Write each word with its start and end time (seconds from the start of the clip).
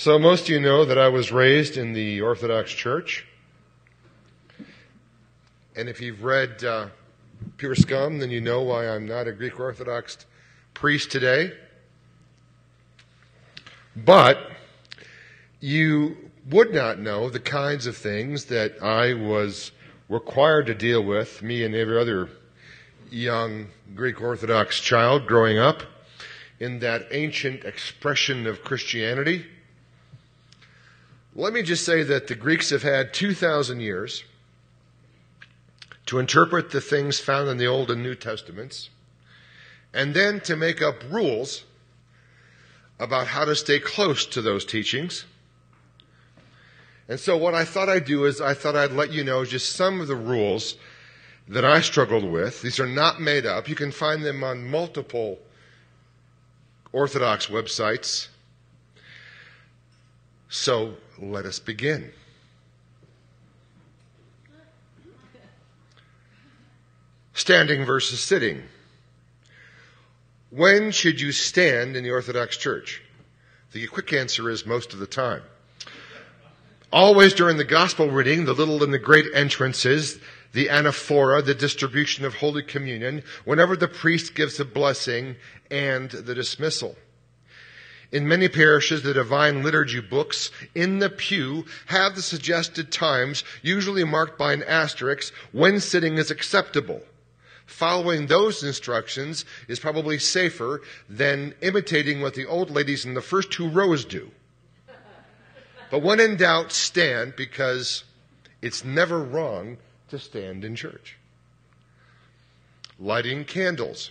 So, 0.00 0.18
most 0.18 0.44
of 0.44 0.48
you 0.48 0.60
know 0.60 0.86
that 0.86 0.96
I 0.96 1.08
was 1.08 1.30
raised 1.30 1.76
in 1.76 1.92
the 1.92 2.22
Orthodox 2.22 2.72
Church. 2.72 3.26
And 5.76 5.90
if 5.90 6.00
you've 6.00 6.24
read 6.24 6.64
uh, 6.64 6.86
Pure 7.58 7.74
Scum, 7.74 8.18
then 8.18 8.30
you 8.30 8.40
know 8.40 8.62
why 8.62 8.88
I'm 8.88 9.04
not 9.04 9.28
a 9.28 9.32
Greek 9.32 9.60
Orthodox 9.60 10.24
priest 10.72 11.12
today. 11.12 11.52
But 13.94 14.38
you 15.60 16.30
would 16.48 16.72
not 16.72 16.98
know 16.98 17.28
the 17.28 17.38
kinds 17.38 17.86
of 17.86 17.94
things 17.94 18.46
that 18.46 18.82
I 18.82 19.12
was 19.12 19.70
required 20.08 20.64
to 20.68 20.74
deal 20.74 21.04
with, 21.04 21.42
me 21.42 21.62
and 21.62 21.74
every 21.74 22.00
other 22.00 22.30
young 23.10 23.66
Greek 23.94 24.22
Orthodox 24.22 24.80
child 24.80 25.26
growing 25.26 25.58
up 25.58 25.82
in 26.58 26.78
that 26.78 27.08
ancient 27.10 27.64
expression 27.64 28.46
of 28.46 28.64
Christianity. 28.64 29.44
Let 31.34 31.52
me 31.52 31.62
just 31.62 31.84
say 31.84 32.02
that 32.02 32.26
the 32.26 32.34
Greeks 32.34 32.70
have 32.70 32.82
had 32.82 33.14
2,000 33.14 33.80
years 33.80 34.24
to 36.06 36.18
interpret 36.18 36.70
the 36.70 36.80
things 36.80 37.20
found 37.20 37.48
in 37.48 37.56
the 37.56 37.68
Old 37.68 37.90
and 37.90 38.02
New 38.02 38.16
Testaments, 38.16 38.90
and 39.94 40.12
then 40.12 40.40
to 40.40 40.56
make 40.56 40.82
up 40.82 40.96
rules 41.08 41.64
about 42.98 43.28
how 43.28 43.44
to 43.44 43.54
stay 43.54 43.78
close 43.78 44.26
to 44.26 44.42
those 44.42 44.64
teachings. 44.64 45.24
And 47.08 47.18
so, 47.18 47.36
what 47.36 47.54
I 47.54 47.64
thought 47.64 47.88
I'd 47.88 48.04
do 48.04 48.24
is 48.24 48.40
I 48.40 48.54
thought 48.54 48.76
I'd 48.76 48.92
let 48.92 49.12
you 49.12 49.22
know 49.22 49.44
just 49.44 49.74
some 49.74 50.00
of 50.00 50.08
the 50.08 50.16
rules 50.16 50.76
that 51.48 51.64
I 51.64 51.80
struggled 51.80 52.24
with. 52.24 52.60
These 52.62 52.80
are 52.80 52.86
not 52.86 53.20
made 53.20 53.46
up. 53.46 53.68
You 53.68 53.74
can 53.74 53.92
find 53.92 54.24
them 54.24 54.42
on 54.42 54.68
multiple 54.68 55.38
Orthodox 56.92 57.46
websites. 57.46 58.28
So 60.48 60.94
let 61.20 61.44
us 61.44 61.58
begin. 61.58 62.10
Standing 67.34 67.84
versus 67.84 68.20
sitting. 68.20 68.62
When 70.50 70.90
should 70.90 71.20
you 71.20 71.32
stand 71.32 71.96
in 71.96 72.04
the 72.04 72.10
Orthodox 72.10 72.56
Church? 72.56 73.02
The 73.72 73.86
quick 73.86 74.12
answer 74.12 74.50
is 74.50 74.66
most 74.66 74.92
of 74.92 74.98
the 74.98 75.06
time. 75.06 75.42
Always 76.92 77.34
during 77.34 77.56
the 77.56 77.64
gospel 77.64 78.10
reading, 78.10 78.46
the 78.46 78.52
little 78.52 78.82
and 78.82 78.92
the 78.92 78.98
great 78.98 79.26
entrances, 79.32 80.18
the 80.52 80.66
anaphora, 80.66 81.44
the 81.44 81.54
distribution 81.54 82.24
of 82.24 82.34
Holy 82.34 82.64
Communion, 82.64 83.22
whenever 83.44 83.76
the 83.76 83.86
priest 83.86 84.34
gives 84.34 84.58
a 84.58 84.64
blessing, 84.64 85.36
and 85.70 86.10
the 86.10 86.34
dismissal. 86.34 86.96
In 88.12 88.26
many 88.26 88.48
parishes, 88.48 89.02
the 89.02 89.14
Divine 89.14 89.62
Liturgy 89.62 90.00
books 90.00 90.50
in 90.74 90.98
the 90.98 91.10
pew 91.10 91.64
have 91.86 92.16
the 92.16 92.22
suggested 92.22 92.90
times, 92.90 93.44
usually 93.62 94.02
marked 94.02 94.36
by 94.36 94.52
an 94.52 94.64
asterisk, 94.64 95.32
when 95.52 95.78
sitting 95.78 96.18
is 96.18 96.30
acceptable. 96.30 97.02
Following 97.66 98.26
those 98.26 98.64
instructions 98.64 99.44
is 99.68 99.78
probably 99.78 100.18
safer 100.18 100.82
than 101.08 101.54
imitating 101.60 102.20
what 102.20 102.34
the 102.34 102.46
old 102.46 102.68
ladies 102.68 103.04
in 103.04 103.14
the 103.14 103.20
first 103.20 103.52
two 103.52 103.68
rows 103.68 104.04
do. 104.04 104.32
But 105.88 106.02
when 106.02 106.18
in 106.18 106.36
doubt, 106.36 106.72
stand 106.72 107.36
because 107.36 108.04
it's 108.60 108.84
never 108.84 109.22
wrong 109.22 109.76
to 110.08 110.18
stand 110.18 110.64
in 110.64 110.74
church. 110.74 111.16
Lighting 112.98 113.44
candles. 113.44 114.10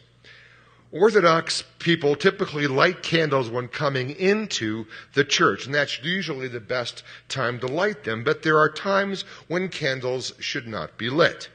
Orthodox 0.91 1.63
people 1.77 2.15
typically 2.15 2.65
light 2.65 3.03
candles 3.03 3.49
when 3.49 3.67
coming 3.67 4.09
into 4.09 4.87
the 5.13 5.23
church, 5.23 5.65
and 5.65 5.75
that's 5.75 6.03
usually 6.03 6.47
the 6.47 6.59
best 6.59 7.03
time 7.27 7.59
to 7.59 7.67
light 7.67 8.05
them, 8.05 8.23
but 8.23 8.41
there 8.41 8.57
are 8.57 8.71
times 8.71 9.21
when 9.47 9.69
candles 9.69 10.33
should 10.39 10.67
not 10.67 10.97
be 10.97 11.09
lit. 11.11 11.49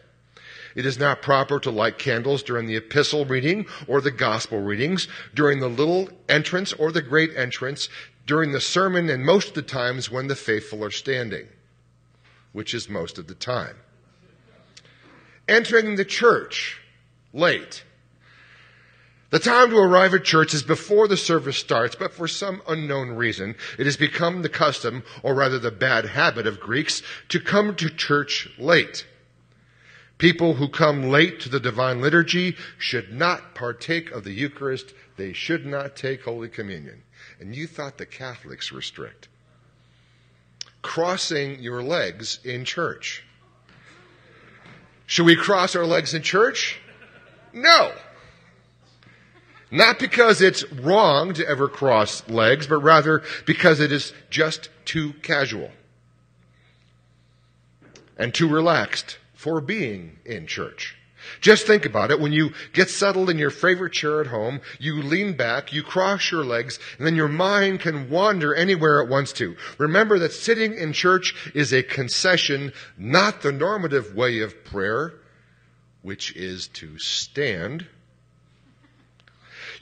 It 0.76 0.86
is 0.86 0.98
not 0.98 1.20
proper 1.22 1.58
to 1.60 1.70
light 1.70 1.98
candles 1.98 2.44
during 2.44 2.66
the 2.66 2.76
epistle 2.76 3.24
reading 3.24 3.66
or 3.88 4.00
the 4.00 4.12
gospel 4.12 4.60
readings, 4.60 5.08
during 5.34 5.58
the 5.58 5.68
little 5.68 6.08
entrance 6.28 6.72
or 6.72 6.92
the 6.92 7.02
great 7.02 7.36
entrance, 7.36 7.88
during 8.26 8.52
the 8.52 8.60
sermon, 8.60 9.10
and 9.10 9.24
most 9.24 9.48
of 9.48 9.54
the 9.54 9.62
times 9.62 10.10
when 10.10 10.28
the 10.28 10.36
faithful 10.36 10.84
are 10.84 10.90
standing, 10.92 11.48
which 12.52 12.72
is 12.72 12.88
most 12.88 13.18
of 13.18 13.26
the 13.26 13.34
time. 13.34 13.76
Entering 15.48 15.96
the 15.96 16.04
church 16.04 16.80
late 17.32 17.82
the 19.30 19.38
time 19.38 19.70
to 19.70 19.78
arrive 19.78 20.14
at 20.14 20.24
church 20.24 20.54
is 20.54 20.62
before 20.62 21.08
the 21.08 21.16
service 21.16 21.56
starts, 21.56 21.96
but 21.96 22.12
for 22.12 22.28
some 22.28 22.62
unknown 22.68 23.10
reason, 23.10 23.56
it 23.78 23.86
has 23.86 23.96
become 23.96 24.42
the 24.42 24.48
custom, 24.48 25.02
or 25.22 25.34
rather 25.34 25.58
the 25.58 25.70
bad 25.70 26.04
habit 26.04 26.46
of 26.46 26.60
Greeks, 26.60 27.02
to 27.30 27.40
come 27.40 27.74
to 27.76 27.88
church 27.88 28.48
late. 28.58 29.06
People 30.18 30.54
who 30.54 30.68
come 30.68 31.10
late 31.10 31.40
to 31.40 31.48
the 31.48 31.58
divine 31.58 32.00
liturgy 32.00 32.56
should 32.78 33.12
not 33.12 33.54
partake 33.54 34.12
of 34.12 34.22
the 34.24 34.32
Eucharist. 34.32 34.94
They 35.16 35.32
should 35.32 35.66
not 35.66 35.96
take 35.96 36.22
Holy 36.22 36.48
Communion. 36.48 37.02
And 37.40 37.54
you 37.54 37.66
thought 37.66 37.98
the 37.98 38.06
Catholics 38.06 38.70
were 38.70 38.82
strict. 38.82 39.28
Crossing 40.82 41.58
your 41.60 41.82
legs 41.82 42.38
in 42.44 42.64
church. 42.64 43.24
Should 45.06 45.26
we 45.26 45.36
cross 45.36 45.74
our 45.74 45.84
legs 45.86 46.14
in 46.14 46.22
church? 46.22 46.78
No. 47.52 47.92
Not 49.74 49.98
because 49.98 50.40
it's 50.40 50.62
wrong 50.70 51.34
to 51.34 51.48
ever 51.48 51.66
cross 51.66 52.22
legs, 52.28 52.68
but 52.68 52.78
rather 52.78 53.24
because 53.44 53.80
it 53.80 53.90
is 53.90 54.12
just 54.30 54.68
too 54.84 55.14
casual 55.14 55.72
and 58.16 58.32
too 58.32 58.48
relaxed 58.48 59.18
for 59.32 59.60
being 59.60 60.20
in 60.24 60.46
church. 60.46 60.94
Just 61.40 61.66
think 61.66 61.84
about 61.84 62.12
it. 62.12 62.20
When 62.20 62.30
you 62.30 62.52
get 62.72 62.88
settled 62.88 63.28
in 63.30 63.36
your 63.36 63.50
favorite 63.50 63.92
chair 63.92 64.20
at 64.20 64.28
home, 64.28 64.60
you 64.78 65.02
lean 65.02 65.36
back, 65.36 65.72
you 65.72 65.82
cross 65.82 66.30
your 66.30 66.44
legs, 66.44 66.78
and 66.96 67.04
then 67.04 67.16
your 67.16 67.26
mind 67.26 67.80
can 67.80 68.08
wander 68.08 68.54
anywhere 68.54 69.00
it 69.00 69.08
wants 69.08 69.32
to. 69.32 69.56
Remember 69.78 70.20
that 70.20 70.32
sitting 70.32 70.74
in 70.74 70.92
church 70.92 71.34
is 71.52 71.72
a 71.72 71.82
concession, 71.82 72.72
not 72.96 73.42
the 73.42 73.50
normative 73.50 74.14
way 74.14 74.38
of 74.38 74.64
prayer, 74.64 75.14
which 76.02 76.36
is 76.36 76.68
to 76.68 76.96
stand 77.00 77.88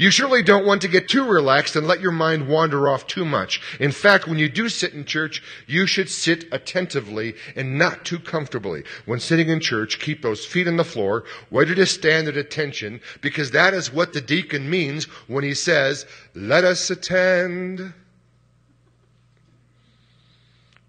you 0.03 0.11
surely 0.11 0.43
don't 0.43 0.67
want 0.67 0.83
to 0.83 0.89
get 0.89 1.09
too 1.09 1.25
relaxed 1.25 1.77
and 1.77 1.87
let 1.87 2.01
your 2.01 2.11
mind 2.11 2.49
wander 2.49 2.89
off 2.89 3.07
too 3.07 3.25
much. 3.25 3.61
In 3.79 3.93
fact, 3.93 4.27
when 4.27 4.37
you 4.37 4.49
do 4.49 4.69
sit 4.69 4.95
in 4.95 5.05
church, 5.05 5.41
you 5.69 5.87
should 5.87 6.11
sit 6.11 6.45
attentively 6.53 7.35
and 7.55 7.79
not 7.79 8.05
too 8.05 8.19
comfortably. 8.19 8.83
When 9.07 9.21
sitting 9.21 9.49
in 9.49 9.61
church, 9.61 10.01
keep 10.01 10.21
those 10.21 10.45
feet 10.45 10.67
on 10.67 10.77
the 10.77 10.85
floor, 10.85 11.23
ready 11.53 11.77
to 11.77 11.87
stand 11.87 12.27
at 12.27 12.37
attention, 12.37 13.01
because 13.21 13.53
that 13.53 13.75
is 13.75 13.93
what 13.93 14.13
the 14.13 14.21
deacon 14.21 14.69
means 14.69 15.05
when 15.29 15.45
he 15.45 15.55
says, 15.55 16.05
let 16.34 16.65
us 16.65 16.91
attend. 16.91 17.95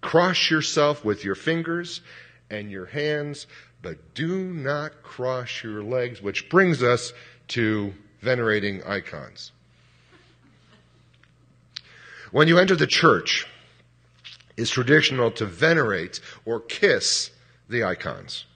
Cross 0.00 0.50
yourself 0.50 1.04
with 1.04 1.24
your 1.24 1.36
fingers 1.36 2.00
and 2.50 2.68
your 2.68 2.86
hands, 2.86 3.46
but 3.80 4.14
do 4.14 4.44
not 4.52 5.04
cross 5.04 5.62
your 5.62 5.84
legs, 5.84 6.20
which 6.20 6.48
brings 6.50 6.82
us 6.82 7.12
to 7.46 7.94
venerating 8.24 8.82
icons. 8.84 9.52
When 12.32 12.48
you 12.48 12.58
enter 12.58 12.74
the 12.74 12.86
church, 12.86 13.46
it's 14.56 14.70
traditional 14.70 15.30
to 15.32 15.46
venerate 15.46 16.20
or 16.44 16.58
kiss 16.60 17.30
the 17.68 17.84
icons. 17.84 18.46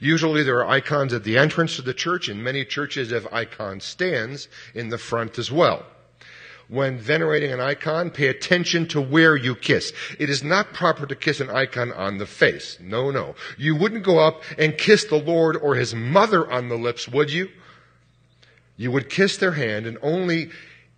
Usually 0.00 0.42
there 0.42 0.58
are 0.58 0.68
icons 0.68 1.12
at 1.12 1.24
the 1.24 1.38
entrance 1.38 1.76
to 1.76 1.82
the 1.82 1.94
church, 1.94 2.28
and 2.28 2.42
many 2.42 2.64
churches 2.64 3.10
have 3.10 3.32
icon 3.32 3.80
stands 3.80 4.48
in 4.74 4.88
the 4.88 4.98
front 4.98 5.38
as 5.38 5.52
well. 5.52 5.84
When 6.68 6.98
venerating 6.98 7.52
an 7.52 7.60
icon, 7.60 8.10
pay 8.10 8.28
attention 8.28 8.86
to 8.88 9.00
where 9.00 9.36
you 9.36 9.56
kiss. 9.56 9.92
It 10.18 10.30
is 10.30 10.44
not 10.44 10.72
proper 10.72 11.04
to 11.06 11.16
kiss 11.16 11.40
an 11.40 11.50
icon 11.50 11.92
on 11.92 12.18
the 12.18 12.26
face. 12.26 12.78
No, 12.80 13.10
no. 13.10 13.34
You 13.58 13.74
wouldn't 13.74 14.04
go 14.04 14.18
up 14.18 14.42
and 14.56 14.78
kiss 14.78 15.04
the 15.04 15.16
Lord 15.16 15.56
or 15.56 15.74
his 15.74 15.94
mother 15.94 16.50
on 16.50 16.68
the 16.68 16.78
lips, 16.78 17.08
would 17.08 17.32
you? 17.32 17.48
You 18.80 18.90
would 18.92 19.10
kiss 19.10 19.36
their 19.36 19.52
hand, 19.52 19.84
and 19.84 19.98
only 20.00 20.48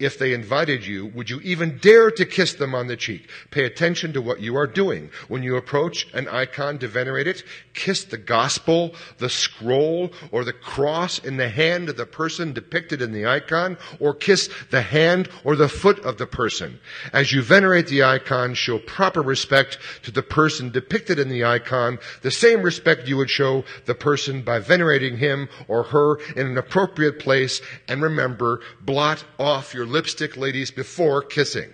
if 0.02 0.19
they 0.19 0.32
invited 0.32 0.84
you, 0.84 1.06
would 1.06 1.31
you 1.31 1.40
even 1.40 1.78
dare 1.78 2.10
to 2.10 2.26
kiss 2.26 2.54
them 2.54 2.75
on 2.75 2.87
the 2.87 2.96
cheek? 2.96 3.28
Pay 3.50 3.64
attention 3.64 4.12
to 4.12 4.22
what 4.22 4.40
you 4.40 4.56
are 4.56 4.66
doing. 4.66 5.10
When 5.28 5.43
you 5.43 5.56
approach 5.56 6.06
an 6.12 6.28
icon 6.28 6.78
to 6.81 6.88
venerate 6.88 7.26
it, 7.26 7.44
kiss 7.75 8.04
the 8.04 8.19
gospel, 8.19 8.94
the 9.19 9.28
scroll, 9.28 10.12
or 10.31 10.44
the 10.44 10.52
cross 10.52 11.19
in 11.19 11.37
the 11.37 11.49
hand 11.49 11.88
of 11.88 11.96
the 11.96 12.06
person 12.06 12.52
depicted 12.52 13.00
in 13.00 13.12
the 13.12 13.26
icon, 13.26 13.78
or 14.00 14.14
kiss 14.14 14.50
the 14.70 14.82
hand 14.82 15.28
or 15.44 15.56
the 15.56 15.69
foot 15.69 15.99
of 16.00 16.19
the 16.19 16.26
person. 16.26 16.78
As 17.12 17.32
you 17.32 17.43
venerate 17.43 17.87
the 17.87 18.02
icon, 18.02 18.55
show 18.55 18.78
proper 18.78 19.22
respect 19.22 19.78
to 20.02 20.10
the 20.10 20.22
person 20.22 20.70
depicted 20.70 21.19
in 21.19 21.28
the 21.28 21.44
icon, 21.44 21.98
the 22.22 22.31
same 22.31 22.62
respect 22.62 23.08
you 23.08 23.16
would 23.16 23.31
show 23.31 23.64
the 23.87 23.94
person 23.94 24.43
by 24.43 24.58
venerating 24.58 25.16
him 25.16 25.48
or 25.69 25.84
her 25.84 26.19
in 26.37 26.46
an 26.46 26.58
appropriate 26.58 27.19
place, 27.19 27.60
and 27.88 28.02
remember, 28.02 28.60
blot 28.81 29.25
off 29.38 29.75
your 29.75 29.87
lipstick 29.93 30.37
ladies 30.37 30.71
before 30.71 31.23
kissing. 31.23 31.73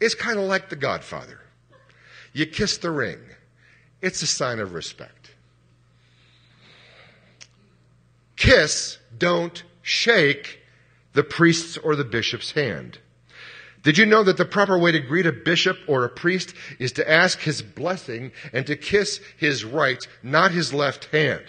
It's 0.00 0.14
kind 0.14 0.38
of 0.38 0.46
like 0.46 0.68
the 0.68 0.76
Godfather. 0.76 1.38
You 2.32 2.46
kiss 2.46 2.78
the 2.78 2.90
ring. 2.90 3.20
It's 4.00 4.22
a 4.22 4.26
sign 4.26 4.58
of 4.58 4.72
respect. 4.72 5.30
Kiss, 8.34 8.98
don't 9.16 9.62
shake 9.82 10.60
the 11.12 11.22
priest's 11.22 11.76
or 11.76 11.94
the 11.94 12.04
bishop's 12.04 12.52
hand. 12.52 12.98
Did 13.82 13.98
you 13.98 14.06
know 14.06 14.22
that 14.24 14.36
the 14.36 14.44
proper 14.44 14.78
way 14.78 14.92
to 14.92 15.00
greet 15.00 15.26
a 15.26 15.32
bishop 15.32 15.76
or 15.86 16.04
a 16.04 16.08
priest 16.08 16.54
is 16.78 16.92
to 16.92 17.10
ask 17.10 17.40
his 17.40 17.62
blessing 17.62 18.32
and 18.52 18.66
to 18.66 18.76
kiss 18.76 19.20
his 19.36 19.64
right, 19.64 20.06
not 20.22 20.52
his 20.52 20.72
left 20.72 21.06
hand? 21.06 21.44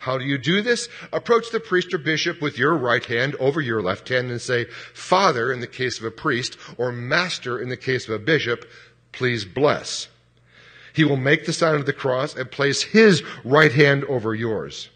How 0.00 0.18
do 0.18 0.24
you 0.24 0.38
do 0.38 0.62
this? 0.62 0.88
Approach 1.12 1.50
the 1.50 1.60
priest 1.60 1.92
or 1.94 1.98
bishop 1.98 2.40
with 2.40 2.58
your 2.58 2.74
right 2.76 3.04
hand 3.04 3.34
over 3.36 3.60
your 3.60 3.82
left 3.82 4.08
hand 4.08 4.30
and 4.30 4.40
say, 4.40 4.66
Father, 4.94 5.52
in 5.52 5.60
the 5.60 5.66
case 5.66 5.98
of 5.98 6.04
a 6.04 6.10
priest, 6.10 6.56
or 6.76 6.92
Master, 6.92 7.58
in 7.60 7.68
the 7.68 7.76
case 7.76 8.08
of 8.08 8.14
a 8.14 8.18
bishop, 8.18 8.64
please 9.12 9.44
bless. 9.44 10.08
He 10.92 11.04
will 11.04 11.16
make 11.16 11.46
the 11.46 11.52
sign 11.52 11.76
of 11.76 11.86
the 11.86 11.92
cross 11.92 12.34
and 12.34 12.50
place 12.50 12.82
his 12.82 13.22
right 13.44 13.72
hand 13.72 14.04
over 14.04 14.34
yours. 14.34 14.88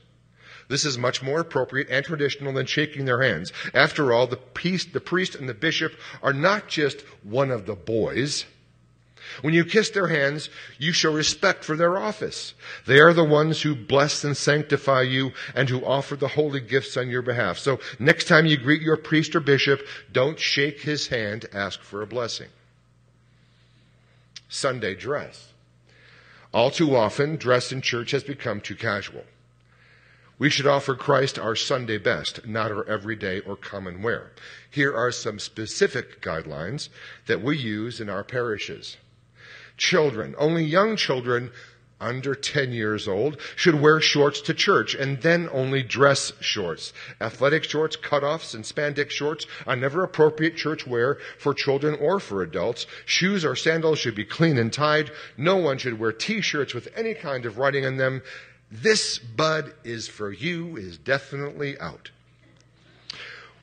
This 0.68 0.84
is 0.84 0.96
much 0.96 1.22
more 1.22 1.40
appropriate 1.40 1.88
and 1.90 2.04
traditional 2.04 2.52
than 2.52 2.66
shaking 2.66 3.04
their 3.04 3.22
hands. 3.22 3.52
After 3.74 4.12
all, 4.12 4.26
the 4.26 4.36
priest, 4.36 4.92
the 4.92 5.00
priest 5.00 5.34
and 5.34 5.48
the 5.48 5.54
bishop 5.54 5.92
are 6.22 6.32
not 6.32 6.66
just 6.66 7.02
one 7.22 7.50
of 7.50 7.66
the 7.66 7.74
boys. 7.74 8.46
When 9.40 9.54
you 9.54 9.64
kiss 9.64 9.90
their 9.90 10.08
hands, 10.08 10.50
you 10.78 10.92
show 10.92 11.12
respect 11.12 11.64
for 11.64 11.76
their 11.76 11.96
office. 11.96 12.54
They 12.86 13.00
are 13.00 13.12
the 13.12 13.24
ones 13.24 13.62
who 13.62 13.74
bless 13.74 14.24
and 14.24 14.36
sanctify 14.36 15.02
you 15.02 15.32
and 15.54 15.68
who 15.68 15.84
offer 15.84 16.16
the 16.16 16.28
holy 16.28 16.60
gifts 16.60 16.96
on 16.96 17.08
your 17.08 17.22
behalf. 17.22 17.58
So 17.58 17.80
next 17.98 18.28
time 18.28 18.46
you 18.46 18.56
greet 18.56 18.82
your 18.82 18.96
priest 18.96 19.34
or 19.34 19.40
bishop, 19.40 19.80
don't 20.12 20.38
shake 20.38 20.80
his 20.80 21.08
hand, 21.08 21.46
ask 21.52 21.80
for 21.80 22.02
a 22.02 22.06
blessing. 22.06 22.48
Sunday 24.48 24.94
dress. 24.94 25.48
All 26.52 26.70
too 26.70 26.94
often, 26.94 27.36
dress 27.36 27.72
in 27.72 27.80
church 27.80 28.10
has 28.10 28.22
become 28.22 28.60
too 28.60 28.76
casual. 28.76 29.24
We 30.38 30.50
should 30.50 30.66
offer 30.66 30.94
Christ 30.94 31.38
our 31.38 31.54
Sunday 31.54 31.98
best, 31.98 32.46
not 32.46 32.72
our 32.72 32.84
everyday 32.88 33.40
or 33.40 33.56
common 33.56 34.02
wear. 34.02 34.32
Here 34.70 34.92
are 34.94 35.12
some 35.12 35.38
specific 35.38 36.20
guidelines 36.20 36.88
that 37.26 37.42
we 37.42 37.56
use 37.56 38.00
in 38.00 38.10
our 38.10 38.24
parishes. 38.24 38.96
Children, 39.76 40.34
only 40.38 40.64
young 40.64 40.96
children 40.96 41.50
under 42.02 42.34
10 42.34 42.72
years 42.72 43.06
old 43.06 43.40
should 43.56 43.80
wear 43.80 44.00
shorts 44.00 44.40
to 44.42 44.52
church 44.52 44.94
and 44.94 45.22
then 45.22 45.48
only 45.52 45.82
dress 45.82 46.32
shorts. 46.40 46.92
Athletic 47.20 47.64
shorts, 47.64 47.96
cutoffs, 47.96 48.54
and 48.54 48.64
spandex 48.64 49.10
shorts 49.10 49.46
are 49.66 49.76
never 49.76 50.02
appropriate 50.02 50.56
church 50.56 50.86
wear 50.86 51.18
for 51.38 51.54
children 51.54 51.96
or 52.00 52.18
for 52.18 52.42
adults. 52.42 52.86
Shoes 53.06 53.44
or 53.44 53.56
sandals 53.56 54.00
should 54.00 54.16
be 54.16 54.24
clean 54.24 54.58
and 54.58 54.72
tied. 54.72 55.10
No 55.36 55.56
one 55.56 55.78
should 55.78 55.98
wear 55.98 56.12
t-shirts 56.12 56.74
with 56.74 56.88
any 56.96 57.14
kind 57.14 57.46
of 57.46 57.58
writing 57.58 57.86
on 57.86 57.96
them. 57.96 58.22
This 58.70 59.18
bud 59.18 59.72
is 59.84 60.08
for 60.08 60.32
you 60.32 60.76
is 60.76 60.98
definitely 60.98 61.78
out. 61.78 62.10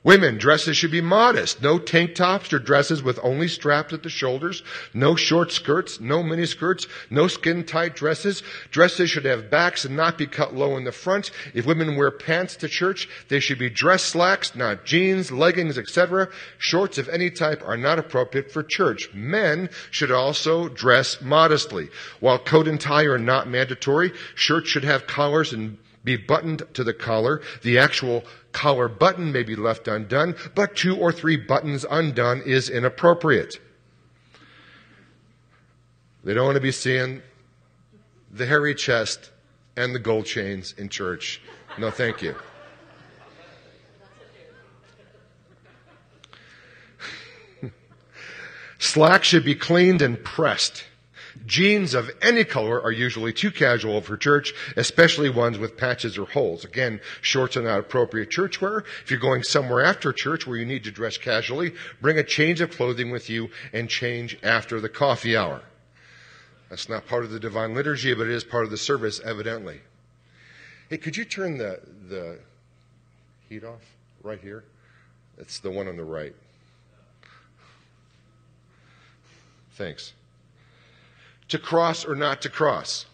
Women, 0.02 0.38
dresses 0.38 0.78
should 0.78 0.92
be 0.92 1.02
modest. 1.02 1.62
No 1.62 1.78
tank 1.78 2.16
tops 2.16 2.54
or 2.54 2.60
dresses 2.60 3.04
with 3.04 3.20
only 3.22 3.50
straps 3.50 3.92
at 3.92 4.02
the 4.02 4.10
shoulders. 4.10 4.64
No 4.94 5.18
short 5.18 5.52
skirts, 5.52 6.00
no 6.00 6.24
mini 6.24 6.46
skirts, 6.46 6.88
no 7.10 7.28
skin 7.28 7.66
tight 7.66 7.98
dresses. 7.98 8.42
Dresses 8.72 9.10
should 9.10 9.26
have 9.26 9.50
backs 9.52 9.84
and 9.84 9.98
not 9.98 10.18
be 10.18 10.26
cut 10.26 10.56
low 10.56 10.78
in 10.78 10.86
the 10.86 10.94
front. 10.94 11.32
If 11.54 11.66
women 11.66 11.98
wear 11.98 12.12
pants 12.12 12.56
to 12.58 12.70
church, 12.70 13.10
they 13.28 13.42
should 13.42 13.60
be 13.60 13.70
dress 13.70 14.02
slacks, 14.02 14.56
not 14.56 14.86
jeans, 14.86 15.34
leggings, 15.34 15.78
etc. 15.78 16.30
Shorts 16.58 16.98
of 16.98 17.10
any 17.10 17.30
type 17.30 17.62
are 17.66 17.78
not 17.78 18.00
appropriate 18.00 18.54
for 18.54 18.64
church. 18.64 19.10
Men 19.14 19.70
should 19.92 20.12
also 20.12 20.70
dress 20.70 21.20
modestly. 21.20 21.90
While 22.22 22.40
coat 22.40 22.70
and 22.70 22.80
tie 22.80 23.04
are 23.04 23.18
not 23.18 23.50
mandatory, 23.50 24.14
shirts 24.34 24.70
should 24.70 24.86
have 24.86 25.08
collars 25.08 25.52
and 25.52 25.78
be 26.04 26.16
buttoned 26.16 26.64
to 26.74 26.84
the 26.84 26.94
collar. 26.94 27.42
The 27.62 27.78
actual 27.78 28.24
collar 28.52 28.88
button 28.88 29.32
may 29.32 29.44
be 29.44 29.56
left 29.56 29.88
undone, 29.88 30.36
but 30.56 30.76
two 30.76 30.98
or 30.98 31.12
three 31.12 31.38
buttons 31.38 31.86
undone 31.90 32.42
is 32.46 32.70
inappropriate. 32.70 33.60
They 36.24 36.34
don't 36.34 36.46
want 36.46 36.56
to 36.56 36.62
be 36.62 36.72
seeing 36.72 37.22
the 38.32 38.46
hairy 38.46 38.76
chest 38.76 39.32
and 39.76 39.96
the 39.96 40.00
gold 40.00 40.26
chains 40.26 40.74
in 40.78 40.90
church. 40.90 41.42
No, 41.78 41.90
thank 41.90 42.22
you. 42.22 42.36
Slack 48.80 49.24
should 49.24 49.46
be 49.46 49.56
cleaned 49.56 50.02
and 50.02 50.22
pressed. 50.24 50.84
Jeans 51.46 51.94
of 51.94 52.10
any 52.22 52.44
color 52.44 52.82
are 52.82 52.92
usually 52.92 53.34
too 53.34 53.52
casual 53.52 54.02
for 54.02 54.18
church, 54.18 54.54
especially 54.76 55.30
ones 55.30 55.58
with 55.58 55.78
patches 55.78 56.18
or 56.18 56.26
holes. 56.26 56.66
Again, 56.66 57.00
shorts 57.22 57.58
are 57.58 57.62
not 57.62 57.80
appropriate 57.80 58.30
church 58.30 58.62
wear. 58.62 58.80
If 59.04 59.12
you're 59.12 59.20
going 59.20 59.44
somewhere 59.44 59.84
after 59.84 60.12
church 60.12 60.48
where 60.48 60.58
you 60.58 60.66
need 60.66 60.84
to 60.86 60.92
dress 60.92 61.18
casually, 61.18 61.74
bring 62.02 62.18
a 62.18 62.24
change 62.24 62.62
of 62.62 62.72
clothing 62.72 63.12
with 63.12 63.30
you 63.30 63.50
and 63.74 63.90
change 63.90 64.38
after 64.44 64.80
the 64.80 64.90
coffee 64.90 65.38
hour. 65.38 65.62
That's 66.70 66.90
not 66.90 67.08
part 67.08 67.24
of 67.24 67.32
the 67.32 67.40
divine 67.40 67.74
liturgy, 67.74 68.14
but 68.14 68.28
it 68.28 68.34
is 68.34 68.44
part 68.44 68.66
of 68.66 68.72
the 68.72 68.78
service, 68.78 69.20
evidently. 69.24 69.82
Hey, 70.90 70.98
could 70.98 71.18
you 71.18 71.26
turn 71.26 71.58
the, 71.58 71.80
the 72.08 72.40
heat 73.48 73.64
off 73.64 73.82
right 74.24 74.40
here? 74.40 74.64
It's 75.38 75.60
the 75.60 75.72
one 75.72 75.88
on 75.88 75.98
the 75.98 76.04
right. 76.04 76.36
Thanks 79.74 80.14
to 81.50 81.60
cross 81.60 82.06
or 82.06 82.16
not 82.16 82.42
to 82.42 82.50
cross. 82.50 83.06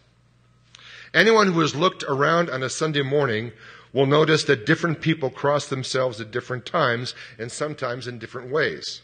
Anyone 1.13 1.51
who 1.51 1.61
has 1.61 1.75
looked 1.75 2.03
around 2.03 2.49
on 2.49 2.61
a 2.61 2.69
Sunday 2.69 3.01
morning 3.01 3.51
will 3.93 4.05
notice 4.05 4.43
that 4.43 4.65
different 4.65 4.99
people 4.99 5.29
cross 5.29 5.67
themselves 5.67 6.19
at 6.19 6.31
different 6.31 6.65
times 6.65 7.15
and 7.39 7.51
sometimes 7.51 8.07
in 8.07 8.19
different 8.19 8.51
ways. 8.51 9.01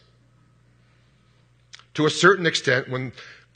To 1.94 2.06
a 2.06 2.10
certain 2.10 2.46
extent, 2.46 2.88
when 2.88 3.12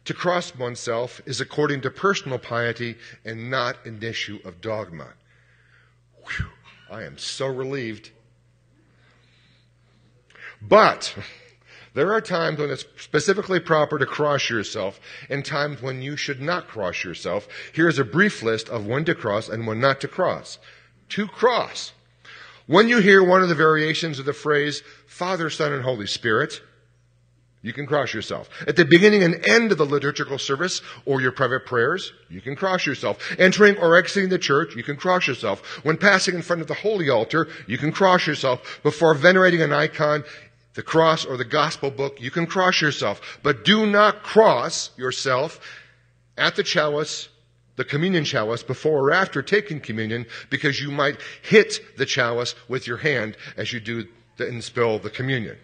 to 0.06 0.14
cross 0.14 0.54
oneself 0.54 1.20
is 1.26 1.40
according 1.40 1.82
to 1.82 1.90
personal 1.90 2.38
piety 2.38 2.96
and 3.24 3.50
not 3.50 3.84
an 3.84 4.02
issue 4.02 4.38
of 4.44 4.60
dogma. 4.60 5.08
Whew, 6.24 6.46
I 6.90 7.02
am 7.02 7.18
so 7.18 7.46
relieved. 7.46 8.10
But 10.62 11.14
there 11.96 12.12
are 12.12 12.20
times 12.20 12.58
when 12.58 12.68
it's 12.68 12.84
specifically 12.98 13.58
proper 13.58 13.98
to 13.98 14.04
cross 14.04 14.50
yourself 14.50 15.00
and 15.30 15.42
times 15.42 15.80
when 15.80 16.02
you 16.02 16.14
should 16.14 16.42
not 16.42 16.68
cross 16.68 17.02
yourself. 17.02 17.48
Here's 17.72 17.98
a 17.98 18.04
brief 18.04 18.42
list 18.42 18.68
of 18.68 18.86
when 18.86 19.06
to 19.06 19.14
cross 19.14 19.48
and 19.48 19.66
when 19.66 19.80
not 19.80 20.02
to 20.02 20.08
cross. 20.08 20.58
To 21.08 21.26
cross. 21.26 21.92
When 22.66 22.88
you 22.88 22.98
hear 22.98 23.24
one 23.24 23.42
of 23.42 23.48
the 23.48 23.54
variations 23.54 24.18
of 24.18 24.26
the 24.26 24.34
phrase 24.34 24.82
Father, 25.06 25.48
Son, 25.48 25.72
and 25.72 25.82
Holy 25.82 26.06
Spirit, 26.06 26.60
you 27.66 27.72
can 27.72 27.86
cross 27.86 28.14
yourself. 28.14 28.48
At 28.68 28.76
the 28.76 28.84
beginning 28.84 29.24
and 29.24 29.44
end 29.48 29.72
of 29.72 29.78
the 29.78 29.84
liturgical 29.84 30.38
service 30.38 30.82
or 31.04 31.20
your 31.20 31.32
private 31.32 31.66
prayers, 31.66 32.12
you 32.28 32.40
can 32.40 32.54
cross 32.54 32.86
yourself. 32.86 33.18
Entering 33.40 33.76
or 33.78 33.96
exiting 33.96 34.28
the 34.28 34.38
church, 34.38 34.76
you 34.76 34.84
can 34.84 34.96
cross 34.96 35.26
yourself. 35.26 35.84
When 35.84 35.96
passing 35.96 36.36
in 36.36 36.42
front 36.42 36.62
of 36.62 36.68
the 36.68 36.74
holy 36.74 37.10
altar, 37.10 37.48
you 37.66 37.76
can 37.76 37.90
cross 37.90 38.24
yourself. 38.24 38.78
Before 38.84 39.14
venerating 39.14 39.62
an 39.62 39.72
icon, 39.72 40.22
the 40.76 40.82
cross 40.82 41.24
or 41.24 41.38
the 41.38 41.44
gospel 41.44 41.90
book, 41.90 42.20
you 42.20 42.30
can 42.30 42.46
cross 42.46 42.82
yourself, 42.82 43.38
but 43.42 43.64
do 43.64 43.86
not 43.86 44.22
cross 44.22 44.90
yourself 44.96 45.58
at 46.36 46.54
the 46.54 46.62
chalice, 46.62 47.30
the 47.76 47.84
communion 47.84 48.24
chalice, 48.24 48.62
before 48.62 49.08
or 49.08 49.12
after 49.12 49.42
taking 49.42 49.80
communion, 49.80 50.26
because 50.50 50.78
you 50.78 50.90
might 50.90 51.16
hit 51.42 51.80
the 51.96 52.04
chalice 52.04 52.54
with 52.68 52.86
your 52.86 52.98
hand 52.98 53.38
as 53.56 53.72
you 53.72 53.80
do 53.80 54.06
the, 54.36 54.46
and 54.46 54.62
spill 54.62 54.98
the 54.98 55.08
communion. 55.08 55.56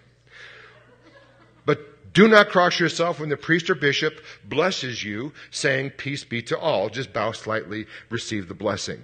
But 1.66 2.14
do 2.14 2.26
not 2.26 2.48
cross 2.48 2.80
yourself 2.80 3.20
when 3.20 3.28
the 3.28 3.36
priest 3.36 3.68
or 3.68 3.74
bishop 3.74 4.14
blesses 4.46 5.04
you, 5.04 5.34
saying, 5.50 5.90
Peace 5.90 6.24
be 6.24 6.40
to 6.44 6.58
all. 6.58 6.88
Just 6.88 7.12
bow 7.12 7.32
slightly, 7.32 7.86
receive 8.08 8.48
the 8.48 8.54
blessing. 8.54 9.02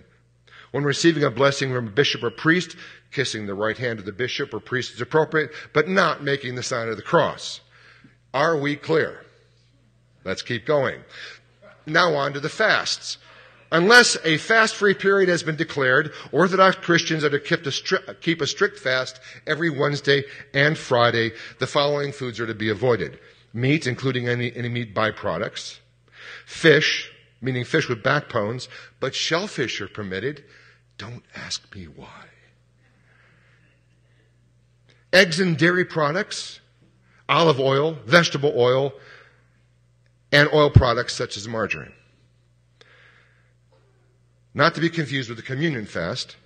When 0.71 0.85
receiving 0.85 1.25
a 1.25 1.31
blessing 1.31 1.73
from 1.73 1.88
a 1.88 1.91
bishop 1.91 2.23
or 2.23 2.31
priest, 2.31 2.77
kissing 3.11 3.47
the 3.47 3.55
right 3.55 3.77
hand 3.77 3.99
of 3.99 4.05
the 4.05 4.12
bishop 4.12 4.53
or 4.53 4.61
priest 4.61 4.95
is 4.95 5.00
appropriate, 5.00 5.50
but 5.73 5.88
not 5.88 6.23
making 6.23 6.55
the 6.55 6.62
sign 6.62 6.88
of 6.88 6.97
the 6.97 7.03
cross. 7.03 7.61
Are 8.35 8.57
we 8.57 8.77
clear? 8.77 9.25
Let's 10.25 10.43
keep 10.43 10.67
going. 10.67 11.00
Now 11.87 12.15
on 12.15 12.35
to 12.35 12.41
the 12.41 12.49
fasts. 12.49 13.19
Unless 13.71 14.17
a 14.25 14.38
fast 14.38 14.77
free 14.77 14.95
period 14.95 15.29
has 15.29 15.43
been 15.43 15.57
declared, 15.57 16.12
Orthodox 16.33 16.77
Christians 16.77 17.23
are 17.23 17.31
to 17.31 17.41
keep 17.41 17.67
a, 17.67 17.71
stri- 17.71 18.21
keep 18.21 18.41
a 18.41 18.47
strict 18.47 18.79
fast 18.79 19.21
every 19.47 19.69
Wednesday 19.69 20.25
and 20.55 20.77
Friday. 20.77 21.33
The 21.59 21.67
following 21.67 22.12
foods 22.12 22.41
are 22.41 22.47
to 22.47 22.55
be 22.55 22.71
avoided. 22.71 23.19
Meat, 23.53 23.87
including 23.87 24.29
any, 24.29 24.55
any 24.57 24.69
meat 24.69 24.95
byproducts. 24.95 25.79
Fish, 26.47 27.12
meaning 27.43 27.65
fish 27.65 27.88
with 27.88 28.03
backbones, 28.03 28.69
but 29.00 29.15
shellfish 29.15 29.81
are 29.83 29.88
permitted. 29.88 30.45
Don't 30.97 31.25
ask 31.35 31.75
me 31.75 31.85
why. 31.85 32.25
Eggs 35.12 35.41
and 35.41 35.57
dairy 35.57 35.85
products 35.85 36.61
olive 37.29 37.61
oil, 37.61 37.99
vegetable 38.07 38.53
oil, 38.57 38.93
and 40.33 40.49
oil 40.53 40.71
products 40.71 41.15
such 41.15 41.37
as 41.37 41.47
margarine. 41.47 41.93
Not 44.55 44.75
to 44.75 44.81
be 44.81 44.91
confused 44.91 45.29
with 45.29 45.38
the 45.38 45.45
communion 45.45 45.87
fast. 45.87 46.37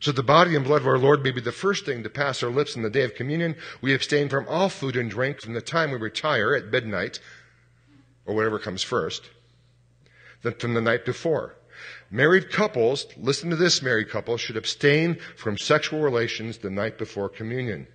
So 0.00 0.12
the 0.12 0.22
body 0.22 0.56
and 0.56 0.64
blood 0.64 0.82
of 0.82 0.86
our 0.86 0.98
Lord 0.98 1.22
may 1.22 1.30
be 1.30 1.40
the 1.40 1.52
first 1.52 1.86
thing 1.86 2.02
to 2.02 2.10
pass 2.10 2.42
our 2.42 2.50
lips 2.50 2.76
in 2.76 2.82
the 2.82 2.90
day 2.90 3.04
of 3.04 3.14
communion. 3.14 3.56
We 3.80 3.94
abstain 3.94 4.28
from 4.28 4.46
all 4.48 4.68
food 4.68 4.96
and 4.96 5.10
drink 5.10 5.40
from 5.40 5.54
the 5.54 5.60
time 5.60 5.92
we 5.92 5.98
retire 5.98 6.54
at 6.54 6.66
midnight, 6.66 7.20
or 8.26 8.34
whatever 8.34 8.58
comes 8.58 8.82
first, 8.82 9.30
than 10.42 10.54
from 10.54 10.74
the 10.74 10.80
night 10.80 11.04
before. 11.04 11.54
Married 12.10 12.50
couples, 12.50 13.06
listen 13.16 13.50
to 13.50 13.56
this, 13.56 13.82
married 13.82 14.10
couples, 14.10 14.40
should 14.40 14.56
abstain 14.56 15.18
from 15.36 15.56
sexual 15.56 16.00
relations 16.00 16.58
the 16.58 16.70
night 16.70 16.98
before 16.98 17.28
communion. 17.28 17.86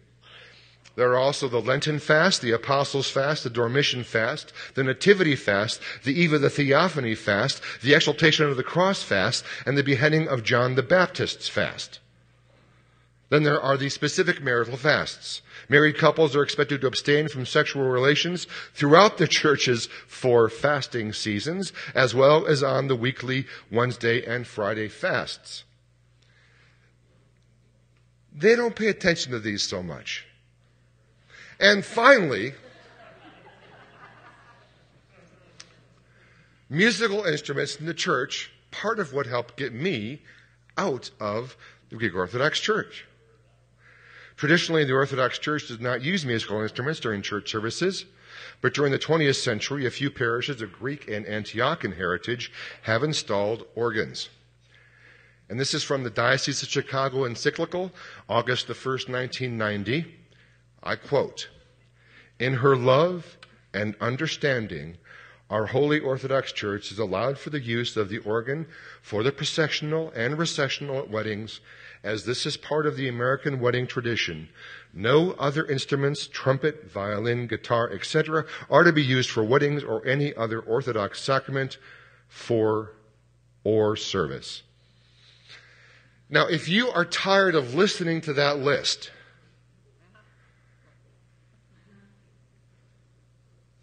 There 0.95 1.11
are 1.11 1.17
also 1.19 1.47
the 1.47 1.61
Lenten 1.61 1.99
fast, 1.99 2.41
the 2.41 2.53
Apostles' 2.53 3.11
fast, 3.11 3.43
the 3.43 3.51
Dormition 3.51 4.03
fast, 4.03 4.51
the 4.73 4.83
Nativity 4.83 5.35
fast, 5.35 5.79
the 6.03 6.19
Eve 6.19 6.33
of 6.33 6.41
the 6.41 6.49
Theophany 6.49 7.13
fast, 7.13 7.61
the 7.83 7.93
Exaltation 7.93 8.47
of 8.47 8.57
the 8.57 8.63
Cross 8.63 9.03
fast, 9.03 9.45
and 9.67 9.77
the 9.77 9.83
beheading 9.83 10.27
of 10.27 10.43
John 10.43 10.73
the 10.73 10.81
Baptist's 10.81 11.47
fast. 11.47 11.99
Then 13.29 13.43
there 13.43 13.61
are 13.61 13.75
the 13.75 13.89
specific 13.89 14.41
marital 14.41 14.77
fasts. 14.77 15.41
Married 15.67 15.97
couples 15.97 16.35
are 16.35 16.43
expected 16.43 16.81
to 16.81 16.87
abstain 16.87 17.27
from 17.27 17.45
sexual 17.45 17.83
relations 17.83 18.47
throughout 18.73 19.17
the 19.17 19.27
church's 19.27 19.87
four 20.07 20.47
fasting 20.49 21.11
seasons, 21.11 21.73
as 21.93 22.15
well 22.15 22.45
as 22.45 22.63
on 22.63 22.87
the 22.87 22.95
weekly 22.95 23.45
Wednesday 23.69 24.25
and 24.25 24.47
Friday 24.47 24.87
fasts. 24.87 25.65
They 28.33 28.55
don't 28.55 28.75
pay 28.75 28.87
attention 28.87 29.33
to 29.33 29.39
these 29.39 29.63
so 29.63 29.83
much. 29.83 30.25
And 31.59 31.83
finally, 31.83 32.53
musical 36.69 37.25
instruments 37.25 37.75
in 37.75 37.87
the 37.87 37.93
church, 37.93 38.51
part 38.71 38.99
of 38.99 39.11
what 39.11 39.25
helped 39.25 39.57
get 39.57 39.73
me 39.73 40.21
out 40.77 41.09
of 41.19 41.57
the 41.89 41.95
Greek 41.97 42.15
Orthodox 42.15 42.59
Church. 42.59 43.05
Traditionally, 44.37 44.83
the 44.83 44.93
Orthodox 44.93 45.39
Church 45.39 45.67
does 45.67 45.79
not 45.79 46.03
use 46.03 46.23
musical 46.23 46.61
instruments 46.61 46.99
during 46.99 47.23
church 47.23 47.49
services, 47.49 48.05
but 48.61 48.75
during 48.75 48.91
the 48.91 48.99
20th 48.99 49.41
century, 49.41 49.87
a 49.87 49.91
few 49.91 50.11
parishes 50.11 50.61
of 50.61 50.71
Greek 50.71 51.07
and 51.07 51.25
Antiochian 51.25 51.97
heritage 51.97 52.51
have 52.83 53.03
installed 53.03 53.65
organs. 53.73 54.29
And 55.49 55.59
this 55.59 55.73
is 55.73 55.83
from 55.83 56.03
the 56.03 56.11
Diocese 56.11 56.61
of 56.61 56.69
Chicago 56.69 57.25
encyclical, 57.25 57.91
August 58.29 58.67
the 58.67 58.75
1st, 58.75 59.09
1990. 59.09 60.15
I 60.83 60.95
quote, 60.95 61.49
In 62.37 62.55
her 62.55 62.75
love 62.75 63.37
and 63.73 63.95
understanding, 63.99 64.97
our 65.49 65.65
Holy 65.65 65.99
Orthodox 65.99 66.51
Church 66.51 66.89
has 66.89 66.99
allowed 66.99 67.39
for 67.39 67.49
the 67.49 67.61
use 67.61 67.97
of 67.97 68.09
the 68.09 68.19
organ 68.19 68.67
for 69.01 69.23
the 69.23 69.31
processional 69.31 70.11
and 70.15 70.37
recessional 70.37 70.99
at 70.99 71.09
weddings, 71.09 71.59
as 72.07 72.25
this 72.25 72.45
is 72.45 72.57
part 72.57 72.87
of 72.87 72.95
the 72.95 73.07
American 73.07 73.59
wedding 73.59 73.85
tradition. 73.85 74.49
No 74.93 75.31
other 75.33 75.65
instruments, 75.65 76.27
trumpet, 76.27 76.89
violin, 76.89 77.47
guitar, 77.47 77.91
etc., 77.91 78.45
are 78.69 78.83
to 78.83 78.93
be 78.93 79.03
used 79.03 79.29
for 79.29 79.43
weddings 79.43 79.83
or 79.83 80.05
any 80.07 80.33
other 80.35 80.59
Orthodox 80.59 81.21
sacrament 81.21 81.77
for 82.27 82.93
or 83.63 83.95
service. 83.95 84.63
Now, 86.29 86.47
if 86.47 86.67
you 86.67 86.89
are 86.89 87.05
tired 87.05 87.55
of 87.55 87.75
listening 87.75 88.21
to 88.21 88.33
that 88.33 88.59
list, 88.59 89.11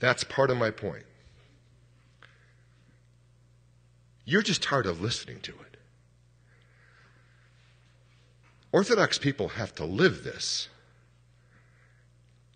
That's 0.04 0.22
part 0.22 0.50
of 0.50 0.58
my 0.58 0.70
point. 0.70 1.06
You're 4.26 4.42
just 4.42 4.62
tired 4.62 4.84
of 4.84 5.00
listening 5.00 5.40
to 5.40 5.52
it. 5.52 5.73
Orthodox 8.74 9.18
people 9.18 9.50
have 9.50 9.72
to 9.76 9.84
live 9.84 10.24
this 10.24 10.68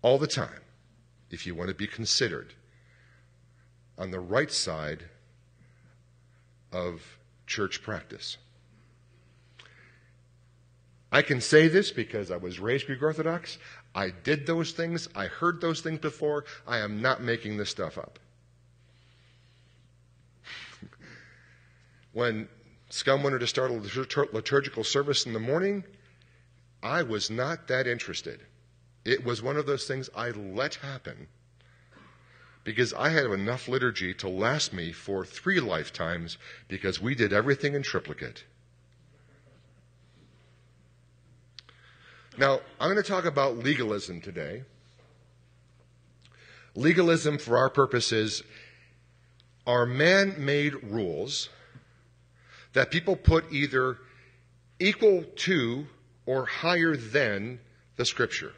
all 0.01 0.17
the 0.17 0.27
time 0.27 0.59
if 1.31 1.47
you 1.47 1.55
want 1.55 1.69
to 1.69 1.73
be 1.73 1.87
considered 1.87 2.53
on 3.97 4.11
the 4.11 4.19
right 4.19 4.51
side 4.51 5.05
of 6.73 7.17
church 7.47 7.81
practice. 7.81 8.35
I 11.09 11.21
can 11.21 11.39
say 11.39 11.69
this 11.69 11.89
because 11.89 12.31
I 12.31 12.35
was 12.35 12.59
raised 12.59 12.87
Greek 12.87 13.01
Orthodox. 13.01 13.57
I 13.95 14.09
did 14.09 14.45
those 14.45 14.73
things. 14.73 15.07
I 15.15 15.27
heard 15.27 15.61
those 15.61 15.79
things 15.79 15.99
before. 15.99 16.43
I 16.67 16.79
am 16.79 17.01
not 17.01 17.23
making 17.23 17.55
this 17.55 17.69
stuff 17.69 17.97
up. 17.97 18.19
when 22.11 22.49
Scum 22.89 23.23
wanted 23.23 23.39
to 23.39 23.47
start 23.47 23.71
a 23.71 24.27
liturgical 24.33 24.83
service 24.83 25.25
in 25.25 25.31
the 25.31 25.39
morning, 25.39 25.85
I 26.81 27.03
was 27.03 27.29
not 27.29 27.67
that 27.67 27.87
interested. 27.87 28.41
It 29.05 29.25
was 29.25 29.41
one 29.41 29.57
of 29.57 29.65
those 29.65 29.85
things 29.87 30.09
I 30.15 30.29
let 30.29 30.75
happen 30.75 31.27
because 32.63 32.93
I 32.93 33.09
had 33.09 33.25
enough 33.25 33.67
liturgy 33.67 34.13
to 34.15 34.29
last 34.29 34.73
me 34.73 34.91
for 34.91 35.25
three 35.25 35.59
lifetimes 35.59 36.37
because 36.67 37.01
we 37.01 37.15
did 37.15 37.33
everything 37.33 37.73
in 37.73 37.83
triplicate. 37.83 38.43
Now, 42.37 42.61
I'm 42.79 42.91
going 42.91 43.03
to 43.03 43.09
talk 43.09 43.25
about 43.25 43.57
legalism 43.57 44.21
today. 44.21 44.63
Legalism, 46.75 47.37
for 47.37 47.57
our 47.57 47.69
purposes, 47.69 48.43
are 49.67 49.85
man 49.85 50.35
made 50.37 50.73
rules 50.83 51.49
that 52.73 52.91
people 52.91 53.15
put 53.15 53.51
either 53.51 53.97
equal 54.79 55.23
to 55.23 55.87
or 56.29 56.45
higher 56.45 56.95
than 56.95 57.59
the 57.95 58.05
Scripture. 58.05 58.53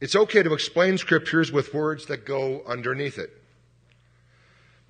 It's 0.00 0.16
okay 0.16 0.42
to 0.42 0.52
explain 0.52 0.98
Scriptures 0.98 1.52
with 1.52 1.72
words 1.72 2.06
that 2.06 2.26
go 2.26 2.64
underneath 2.66 3.16
it. 3.16 3.30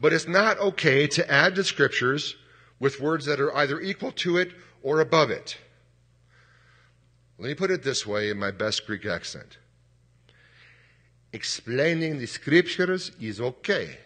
But 0.00 0.14
it's 0.14 0.26
not 0.26 0.58
okay 0.60 1.06
to 1.08 1.30
add 1.30 1.56
to 1.56 1.62
Scriptures 1.62 2.36
with 2.80 3.02
words 3.02 3.26
that 3.26 3.38
are 3.38 3.54
either 3.54 3.82
equal 3.82 4.12
to 4.12 4.38
it 4.38 4.52
or 4.82 5.00
above 5.00 5.30
it. 5.30 5.58
Let 7.38 7.48
me 7.48 7.54
put 7.54 7.70
it 7.70 7.82
this 7.82 8.06
way 8.06 8.30
in 8.30 8.38
my 8.38 8.50
best 8.50 8.86
Greek 8.86 9.04
accent. 9.04 9.58
Explaining 11.34 12.18
the 12.18 12.26
scriptures 12.26 13.12
is 13.20 13.42
okay. 13.42 13.98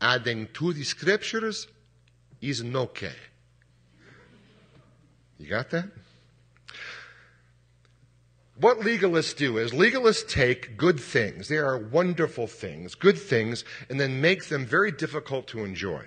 Adding 0.00 0.46
to 0.54 0.72
the 0.72 0.84
scriptures 0.84 1.66
is 2.40 2.62
no 2.62 2.82
okay. 2.82 3.12
You 5.38 5.48
got 5.48 5.70
that? 5.70 5.86
What 8.58 8.80
legalists 8.80 9.36
do 9.36 9.58
is 9.58 9.72
legalists 9.72 10.26
take 10.26 10.78
good 10.78 10.98
things, 10.98 11.48
they 11.48 11.58
are 11.58 11.76
wonderful 11.76 12.46
things, 12.46 12.94
good 12.94 13.18
things, 13.18 13.64
and 13.90 14.00
then 14.00 14.22
make 14.22 14.46
them 14.46 14.64
very 14.64 14.90
difficult 14.90 15.46
to 15.48 15.62
enjoy. 15.64 16.06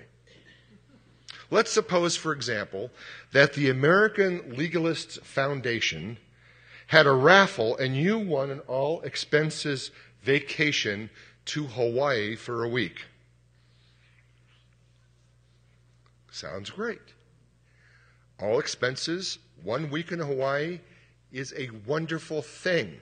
Let's 1.52 1.72
suppose, 1.72 2.16
for 2.16 2.32
example, 2.32 2.90
that 3.34 3.54
the 3.54 3.70
American 3.70 4.40
Legalists 4.56 5.22
Foundation 5.22 6.18
had 6.88 7.06
a 7.06 7.12
raffle 7.12 7.78
and 7.78 7.96
you 7.96 8.18
won 8.18 8.50
an 8.50 8.60
all 8.62 9.02
expenses 9.02 9.92
vacation 10.24 11.12
to 11.46 11.66
Hawaii 11.66 12.36
for 12.36 12.64
a 12.64 12.70
week. 12.70 13.06
Sounds 16.32 16.70
great. 16.70 17.02
All 18.40 18.60
expenses, 18.60 19.40
one 19.64 19.90
week 19.90 20.12
in 20.12 20.20
Hawaii, 20.20 20.80
is 21.32 21.54
a 21.58 21.70
wonderful 21.86 22.42
thing. 22.42 22.98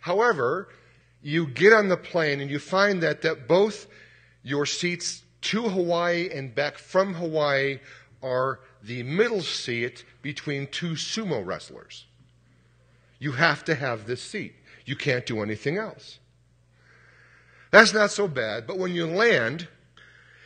However, 0.00 0.68
you 1.22 1.46
get 1.46 1.72
on 1.72 1.88
the 1.88 1.96
plane 1.96 2.40
and 2.40 2.50
you 2.50 2.58
find 2.58 3.02
that, 3.02 3.22
that 3.22 3.48
both 3.48 3.86
your 4.42 4.66
seats 4.66 5.22
to 5.42 5.68
Hawaii 5.68 6.28
and 6.30 6.54
back 6.54 6.78
from 6.78 7.14
Hawaii 7.14 7.80
are 8.22 8.60
the 8.82 9.02
middle 9.02 9.42
seat 9.42 10.04
between 10.22 10.66
two 10.66 10.92
sumo 10.92 11.44
wrestlers. 11.44 12.06
You 13.18 13.32
have 13.32 13.64
to 13.64 13.74
have 13.74 14.06
this 14.06 14.22
seat. 14.22 14.54
You 14.84 14.96
can't 14.96 15.24
do 15.24 15.42
anything 15.42 15.78
else. 15.78 16.18
That's 17.70 17.94
not 17.94 18.10
so 18.10 18.28
bad, 18.28 18.66
but 18.66 18.78
when 18.78 18.94
you 18.94 19.06
land, 19.06 19.68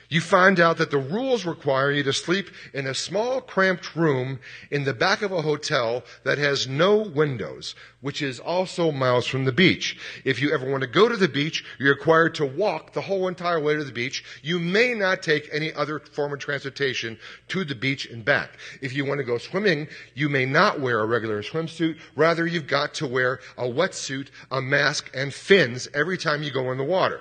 you 0.08 0.20
find 0.20 0.58
out 0.58 0.78
that 0.78 0.90
the 0.90 0.98
rules 0.98 1.44
require 1.44 1.90
you 1.90 2.02
to 2.02 2.12
sleep 2.12 2.50
in 2.72 2.86
a 2.86 2.94
small 2.94 3.40
cramped 3.40 3.94
room 3.94 4.38
in 4.70 4.84
the 4.84 4.94
back 4.94 5.22
of 5.22 5.32
a 5.32 5.42
hotel 5.42 6.02
that 6.24 6.38
has 6.38 6.66
no 6.66 6.96
windows, 6.96 7.74
which 8.00 8.22
is 8.22 8.40
also 8.40 8.90
miles 8.90 9.26
from 9.26 9.44
the 9.44 9.52
beach. 9.52 9.98
If 10.24 10.40
you 10.40 10.52
ever 10.52 10.70
want 10.70 10.82
to 10.82 10.88
go 10.88 11.08
to 11.08 11.16
the 11.16 11.28
beach, 11.28 11.64
you're 11.78 11.94
required 11.94 12.34
to 12.36 12.46
walk 12.46 12.92
the 12.92 13.02
whole 13.02 13.28
entire 13.28 13.60
way 13.60 13.76
to 13.76 13.84
the 13.84 13.92
beach. 13.92 14.24
You 14.42 14.58
may 14.58 14.94
not 14.94 15.22
take 15.22 15.48
any 15.52 15.72
other 15.74 15.98
form 15.98 16.32
of 16.32 16.38
transportation 16.38 17.18
to 17.48 17.64
the 17.64 17.74
beach 17.74 18.06
and 18.06 18.24
back. 18.24 18.58
If 18.80 18.94
you 18.94 19.04
want 19.04 19.18
to 19.18 19.24
go 19.24 19.36
swimming, 19.36 19.88
you 20.14 20.28
may 20.28 20.46
not 20.46 20.80
wear 20.80 21.00
a 21.00 21.06
regular 21.06 21.42
swimsuit. 21.42 21.98
Rather, 22.16 22.46
you've 22.46 22.66
got 22.66 22.94
to 22.94 23.06
wear 23.06 23.40
a 23.58 23.64
wetsuit, 23.64 24.28
a 24.50 24.62
mask, 24.62 25.10
and 25.14 25.34
fins 25.34 25.88
every 25.92 26.16
time 26.16 26.42
you 26.42 26.50
go 26.50 26.72
in 26.72 26.78
the 26.78 26.84
water. 26.84 27.20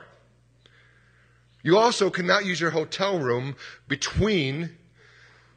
You 1.68 1.78
also 1.78 2.10
cannot 2.10 2.46
use 2.46 2.62
your 2.62 2.70
hotel 2.70 3.20
room 3.20 3.58
between 3.90 4.78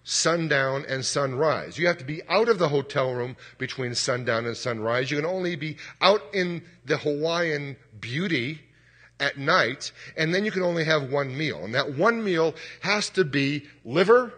sundown 0.03 0.85
and 0.89 1.05
sunrise. 1.05 1.79
You 1.79 1.87
have 1.87 1.99
to 1.99 2.05
be 2.05 2.21
out 2.29 2.49
of 2.49 2.59
the 2.59 2.69
hotel 2.69 3.15
room 3.15 3.37
between 3.59 3.95
sundown 3.95 4.45
and 4.45 4.57
sunrise. 4.57 5.13
You 5.13 5.19
can 5.19 5.25
only 5.25 5.55
be 5.55 5.77
out 6.01 6.23
in 6.33 6.65
the 6.85 6.97
Hawaiian 6.97 7.77
beauty 8.01 8.61
at 9.21 9.39
night, 9.39 9.93
and 10.17 10.35
then 10.35 10.45
you 10.45 10.51
can 10.51 10.65
only 10.65 10.83
have 10.83 11.13
one 11.13 11.39
meal. 11.39 11.65
And 11.65 11.77
that 11.77 11.95
one 11.95 12.25
meal 12.25 12.57
has 12.81 13.09
to 13.11 13.25
be 13.25 13.69
liver, 13.85 14.33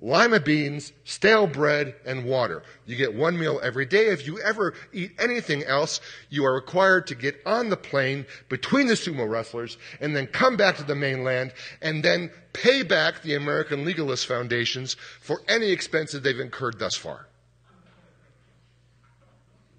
lima 0.00 0.40
beans, 0.40 0.92
stale 1.04 1.46
bread, 1.46 1.94
and 2.04 2.24
water. 2.24 2.62
You 2.84 2.96
get 2.96 3.14
one 3.14 3.38
meal 3.38 3.60
every 3.62 3.86
day. 3.86 4.06
If 4.06 4.26
you 4.26 4.38
ever 4.40 4.74
eat 4.92 5.12
anything 5.18 5.64
else, 5.64 6.00
you 6.28 6.44
are 6.44 6.54
required 6.54 7.06
to 7.08 7.14
get 7.14 7.40
on 7.46 7.70
the 7.70 7.76
plane 7.76 8.26
between 8.48 8.86
the 8.86 8.94
sumo 8.94 9.28
wrestlers 9.28 9.78
and 10.00 10.14
then 10.14 10.26
come 10.26 10.56
back 10.56 10.76
to 10.76 10.82
the 10.82 10.94
mainland 10.94 11.52
and 11.80 12.02
then 12.02 12.30
pay 12.52 12.82
back 12.82 13.22
the 13.22 13.34
American 13.34 13.84
Legalist 13.84 14.26
Foundations 14.26 14.96
for 15.20 15.40
any 15.48 15.70
expenses 15.70 16.22
they've 16.22 16.40
incurred 16.40 16.78
thus 16.78 16.94
far. 16.94 17.26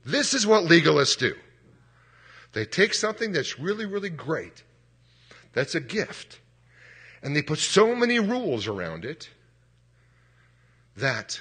This 0.04 0.34
is 0.34 0.48
what 0.48 0.64
legalists 0.64 1.18
do. 1.18 1.36
They 2.54 2.66
take 2.66 2.94
something 2.94 3.34
that's 3.34 3.60
really, 3.60 3.86
really 3.86 4.10
great, 4.10 4.64
that's 5.54 5.76
a 5.76 5.80
gift, 5.80 6.40
and 7.22 7.36
they 7.36 7.42
put 7.42 7.60
so 7.60 7.94
many 7.94 8.20
rules 8.20 8.68
around 8.68 9.06
it 9.06 9.30
that 10.98 11.39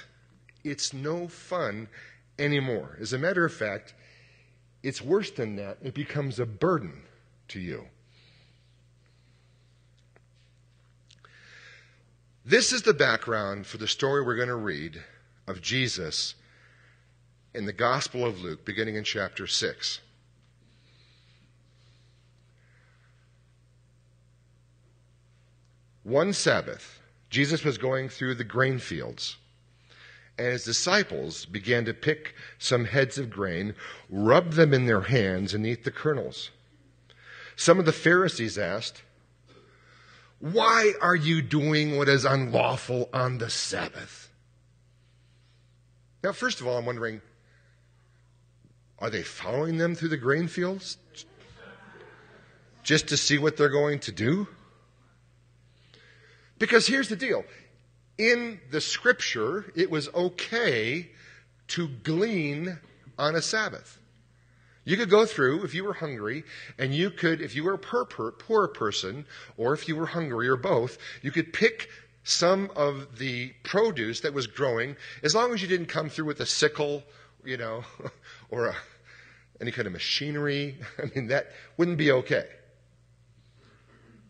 it's 0.63 0.93
no 0.93 1.27
fun 1.27 1.87
anymore. 2.39 2.97
As 2.99 3.13
a 3.13 3.17
matter 3.17 3.45
of 3.45 3.53
fact, 3.53 3.93
it's 4.83 5.01
worse 5.01 5.31
than 5.31 5.55
that. 5.57 5.79
It 5.81 5.93
becomes 5.93 6.39
a 6.39 6.45
burden 6.45 7.03
to 7.49 7.59
you. 7.59 7.85
This 12.45 12.71
is 12.71 12.83
the 12.83 12.93
background 12.93 13.67
for 13.67 13.77
the 13.77 13.87
story 13.87 14.23
we're 14.23 14.35
going 14.35 14.47
to 14.47 14.55
read 14.55 15.03
of 15.47 15.61
Jesus 15.61 16.35
in 17.53 17.65
the 17.65 17.73
Gospel 17.73 18.25
of 18.25 18.39
Luke, 18.41 18.63
beginning 18.63 18.95
in 18.95 19.03
chapter 19.03 19.47
6. 19.47 19.99
One 26.03 26.31
Sabbath, 26.31 27.01
Jesus 27.29 27.65
was 27.65 27.77
going 27.77 28.07
through 28.07 28.35
the 28.35 28.45
grain 28.45 28.79
fields 28.79 29.35
and 30.37 30.47
his 30.47 30.63
disciples 30.63 31.45
began 31.45 31.85
to 31.85 31.93
pick 31.93 32.35
some 32.59 32.85
heads 32.85 33.17
of 33.17 33.29
grain, 33.29 33.73
rub 34.09 34.53
them 34.53 34.73
in 34.73 34.85
their 34.85 35.01
hands, 35.01 35.53
and 35.53 35.65
eat 35.65 35.83
the 35.83 35.91
kernels. 35.91 36.51
Some 37.55 37.79
of 37.79 37.85
the 37.85 37.91
Pharisees 37.91 38.57
asked, 38.57 39.01
Why 40.39 40.93
are 41.01 41.15
you 41.15 41.41
doing 41.41 41.97
what 41.97 42.07
is 42.07 42.23
unlawful 42.23 43.09
on 43.11 43.39
the 43.39 43.49
Sabbath? 43.49 44.29
Now, 46.23 46.33
first 46.33 46.61
of 46.61 46.67
all, 46.67 46.77
I'm 46.77 46.85
wondering, 46.85 47.21
are 48.99 49.09
they 49.09 49.23
following 49.23 49.77
them 49.77 49.95
through 49.95 50.09
the 50.09 50.17
grain 50.17 50.47
fields 50.47 50.97
just 52.83 53.07
to 53.09 53.17
see 53.17 53.37
what 53.37 53.57
they're 53.57 53.69
going 53.69 53.99
to 53.99 54.11
do? 54.11 54.47
Because 56.59 56.87
here's 56.87 57.09
the 57.09 57.15
deal 57.15 57.43
in 58.17 58.59
the 58.71 58.81
scripture, 58.81 59.71
it 59.75 59.89
was 59.89 60.09
okay 60.13 61.09
to 61.69 61.87
glean 61.87 62.79
on 63.17 63.35
a 63.35 63.41
Sabbath. 63.41 63.99
You 64.85 64.95
could 64.95 65.09
go 65.09 65.25
through 65.25 65.63
if 65.63 65.73
you 65.73 65.83
were 65.83 65.93
hungry, 65.93 66.45
and 66.77 66.95
you 66.95 67.11
could, 67.11 67.41
if 67.41 67.55
you 67.55 67.63
were 67.63 67.73
a 67.73 67.77
poor, 67.77 68.05
poor 68.05 68.67
person, 68.69 69.25
or 69.57 69.73
if 69.73 69.87
you 69.87 69.97
were 69.97 70.05
hungry, 70.05 70.47
or 70.47 70.55
both, 70.55 70.97
you 71.21 71.31
could 71.31 71.51
pick 71.51 71.89
some 72.23 72.71
of 72.75 73.17
the 73.17 73.53
produce 73.63 74.21
that 74.21 74.33
was 74.33 74.47
growing, 74.47 74.95
as 75.23 75.35
long 75.35 75.53
as 75.53 75.61
you 75.61 75.67
didn't 75.67 75.87
come 75.87 76.09
through 76.09 76.25
with 76.25 76.39
a 76.39 76.45
sickle, 76.45 77.03
you 77.43 77.57
know, 77.57 77.83
or 78.49 78.67
a, 78.67 78.75
any 79.59 79.71
kind 79.71 79.87
of 79.87 79.93
machinery. 79.93 80.77
I 80.97 81.11
mean, 81.13 81.27
that 81.27 81.51
wouldn't 81.75 81.97
be 81.97 82.11
okay. 82.11 82.47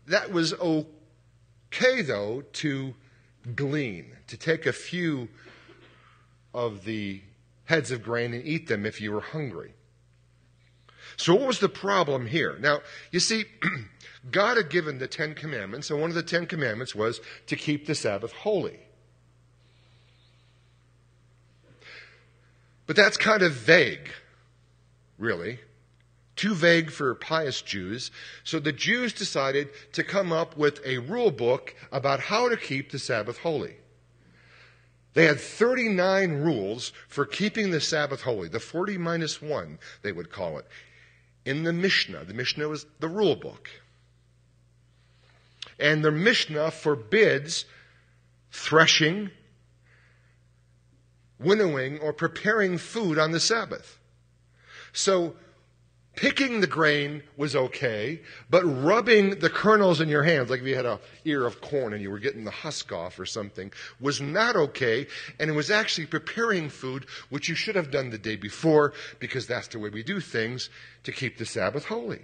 That 0.08 0.32
was 0.32 0.54
okay, 0.54 2.02
though, 2.02 2.42
to 2.54 2.94
glean, 3.54 4.16
to 4.26 4.36
take 4.36 4.66
a 4.66 4.72
few 4.72 5.28
of 6.54 6.84
the 6.84 7.22
heads 7.64 7.90
of 7.90 8.02
grain 8.02 8.32
and 8.32 8.44
eat 8.44 8.68
them 8.68 8.86
if 8.86 9.00
you 9.00 9.12
were 9.12 9.20
hungry. 9.20 9.74
So, 11.16 11.34
what 11.34 11.46
was 11.46 11.58
the 11.58 11.68
problem 11.68 12.26
here? 12.26 12.56
Now, 12.60 12.80
you 13.10 13.20
see, 13.20 13.44
God 14.30 14.56
had 14.56 14.70
given 14.70 14.98
the 14.98 15.08
Ten 15.08 15.34
Commandments, 15.34 15.90
and 15.90 16.00
one 16.00 16.10
of 16.10 16.14
the 16.14 16.22
Ten 16.22 16.46
Commandments 16.46 16.94
was 16.94 17.20
to 17.46 17.56
keep 17.56 17.86
the 17.86 17.94
Sabbath 17.94 18.32
holy. 18.32 18.78
But 22.86 22.96
that's 22.96 23.16
kind 23.16 23.42
of 23.42 23.52
vague, 23.52 24.10
really 25.18 25.58
too 26.38 26.54
vague 26.54 26.90
for 26.90 27.14
pious 27.14 27.60
Jews, 27.60 28.10
so 28.44 28.58
the 28.58 28.72
Jews 28.72 29.12
decided 29.12 29.68
to 29.92 30.02
come 30.02 30.32
up 30.32 30.56
with 30.56 30.80
a 30.86 30.98
rule 30.98 31.30
book 31.30 31.74
about 31.92 32.20
how 32.20 32.48
to 32.48 32.56
keep 32.56 32.90
the 32.90 32.98
Sabbath 32.98 33.38
holy. 33.38 33.76
They 35.14 35.26
had 35.26 35.40
39 35.40 36.32
rules 36.34 36.92
for 37.08 37.26
keeping 37.26 37.70
the 37.70 37.80
Sabbath 37.80 38.22
holy, 38.22 38.48
the 38.48 38.60
40 38.60 38.98
minus 38.98 39.42
1, 39.42 39.78
they 40.02 40.12
would 40.12 40.30
call 40.30 40.58
it, 40.58 40.66
in 41.44 41.64
the 41.64 41.72
Mishnah. 41.72 42.24
The 42.24 42.34
Mishnah 42.34 42.68
was 42.68 42.86
the 43.00 43.08
rule 43.08 43.36
book. 43.36 43.68
And 45.80 46.04
the 46.04 46.12
Mishnah 46.12 46.70
forbids 46.70 47.64
threshing, 48.52 49.30
winnowing, 51.40 51.98
or 51.98 52.12
preparing 52.12 52.78
food 52.78 53.18
on 53.18 53.32
the 53.32 53.40
Sabbath. 53.40 53.98
So 54.92 55.34
picking 56.18 56.60
the 56.60 56.66
grain 56.66 57.22
was 57.36 57.54
okay, 57.54 58.20
but 58.50 58.64
rubbing 58.64 59.38
the 59.38 59.48
kernels 59.48 60.00
in 60.00 60.08
your 60.08 60.24
hands, 60.24 60.50
like 60.50 60.58
if 60.58 60.66
you 60.66 60.74
had 60.74 60.84
a 60.84 60.98
ear 61.24 61.46
of 61.46 61.60
corn 61.60 61.92
and 61.92 62.02
you 62.02 62.10
were 62.10 62.18
getting 62.18 62.42
the 62.42 62.50
husk 62.50 62.90
off 62.90 63.20
or 63.20 63.24
something, 63.24 63.70
was 64.00 64.20
not 64.20 64.56
okay. 64.56 65.06
And 65.38 65.48
it 65.48 65.52
was 65.52 65.70
actually 65.70 66.06
preparing 66.06 66.70
food, 66.70 67.06
which 67.30 67.48
you 67.48 67.54
should 67.54 67.76
have 67.76 67.92
done 67.92 68.10
the 68.10 68.18
day 68.18 68.34
before, 68.34 68.94
because 69.20 69.46
that's 69.46 69.68
the 69.68 69.78
way 69.78 69.90
we 69.90 70.02
do 70.02 70.18
things 70.18 70.70
to 71.04 71.12
keep 71.12 71.38
the 71.38 71.46
Sabbath 71.46 71.84
holy. 71.84 72.22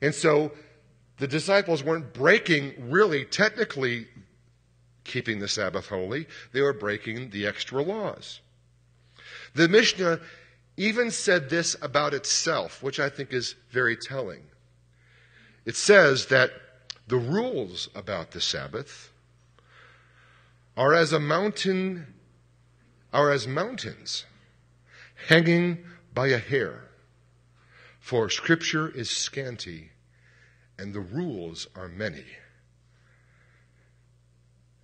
And 0.00 0.14
so 0.14 0.52
the 1.18 1.28
disciples 1.28 1.84
weren't 1.84 2.14
breaking, 2.14 2.90
really, 2.90 3.26
technically, 3.26 4.08
keeping 5.04 5.38
the 5.38 5.48
Sabbath 5.48 5.88
holy. 5.88 6.26
They 6.54 6.62
were 6.62 6.72
breaking 6.72 7.28
the 7.28 7.46
extra 7.46 7.82
laws. 7.82 8.40
The 9.54 9.68
Mishnah 9.68 10.20
even 10.76 11.10
said 11.10 11.48
this 11.48 11.76
about 11.80 12.14
itself, 12.14 12.82
which 12.82 12.98
I 12.98 13.08
think 13.08 13.32
is 13.32 13.54
very 13.70 13.96
telling. 13.96 14.42
It 15.64 15.76
says 15.76 16.26
that 16.26 16.50
the 17.06 17.16
rules 17.16 17.88
about 17.94 18.32
the 18.32 18.40
Sabbath 18.40 19.12
are 20.76 20.94
as 20.94 21.12
a 21.12 21.20
mountain, 21.20 22.06
are 23.12 23.30
as 23.30 23.46
mountains 23.46 24.24
hanging 25.28 25.84
by 26.12 26.28
a 26.28 26.38
hair. 26.38 26.84
For 28.00 28.28
scripture 28.28 28.88
is 28.88 29.10
scanty 29.10 29.90
and 30.78 30.92
the 30.92 31.00
rules 31.00 31.68
are 31.76 31.88
many. 31.88 32.24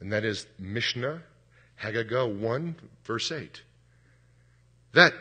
And 0.00 0.12
that 0.12 0.24
is 0.24 0.46
Mishnah, 0.59 1.22
Haggadah 1.83 2.38
1, 2.38 2.76
verse 3.05 3.31
8. 3.31 3.62
That 4.94 5.12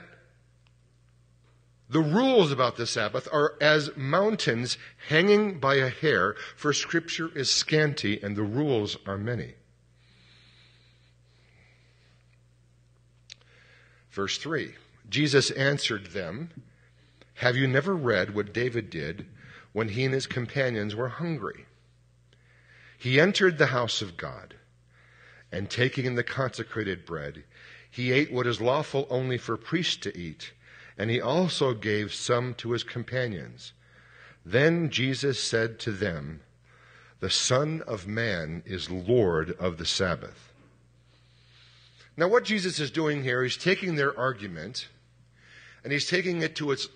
the 1.89 2.01
rules 2.01 2.51
about 2.51 2.77
the 2.77 2.85
Sabbath 2.85 3.27
are 3.31 3.55
as 3.59 3.95
mountains 3.95 4.77
hanging 5.07 5.59
by 5.59 5.75
a 5.75 5.89
hair, 5.89 6.35
for 6.55 6.71
Scripture 6.71 7.29
is 7.35 7.49
scanty 7.49 8.21
and 8.21 8.35
the 8.35 8.43
rules 8.43 8.97
are 9.07 9.17
many. 9.17 9.55
Verse 14.11 14.37
3 14.37 14.75
Jesus 15.09 15.49
answered 15.51 16.07
them, 16.07 16.51
Have 17.35 17.55
you 17.55 17.67
never 17.67 17.95
read 17.95 18.35
what 18.35 18.53
David 18.53 18.89
did 18.89 19.25
when 19.73 19.89
he 19.89 20.05
and 20.05 20.13
his 20.13 20.27
companions 20.27 20.95
were 20.95 21.09
hungry? 21.09 21.65
he 22.99 23.17
entered 23.17 23.57
the 23.57 23.67
house 23.67 24.01
of 24.01 24.17
God, 24.17 24.55
and 25.53 25.69
taking 25.69 26.03
in 26.05 26.15
the 26.15 26.23
consecrated 26.23 27.05
bread, 27.05 27.45
he 27.89 28.11
ate 28.11 28.31
what 28.31 28.45
is 28.45 28.59
lawful 28.59 29.07
only 29.09 29.37
for 29.37 29.55
priests 29.55 29.95
to 29.95 30.15
eat, 30.17 30.51
and 30.99 31.09
he 31.09 31.21
also 31.21 31.73
gave 31.73 32.13
some 32.13 32.53
to 32.55 32.73
his 32.73 32.83
companions. 32.83 33.71
Then 34.45 34.89
Jesus 34.89 35.41
said 35.41 35.79
to 35.79 35.91
them, 35.91 36.41
The 37.21 37.29
Son 37.29 37.81
of 37.87 38.05
Man 38.05 38.63
is 38.65 38.91
Lord 38.91 39.51
of 39.51 39.77
the 39.77 39.85
Sabbath. 39.85 40.51
Now, 42.17 42.27
what 42.27 42.43
Jesus 42.43 42.81
is 42.81 42.91
doing 42.91 43.23
here, 43.23 43.41
he's 43.41 43.55
taking 43.55 43.95
their 43.95 44.17
argument 44.19 44.89
and 45.85 45.93
he's 45.93 46.09
taking 46.09 46.41
it 46.41 46.57
to 46.57 46.71
its 46.71 46.89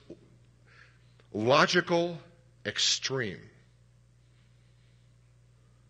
logical 1.32 2.18
extreme. 2.66 3.40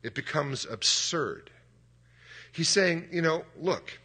It 0.04 0.14
becomes 0.14 0.68
absurd. 0.70 1.50
He's 2.52 2.70
saying, 2.70 3.08
you 3.12 3.24
know, 3.24 3.46
look, 3.60 4.00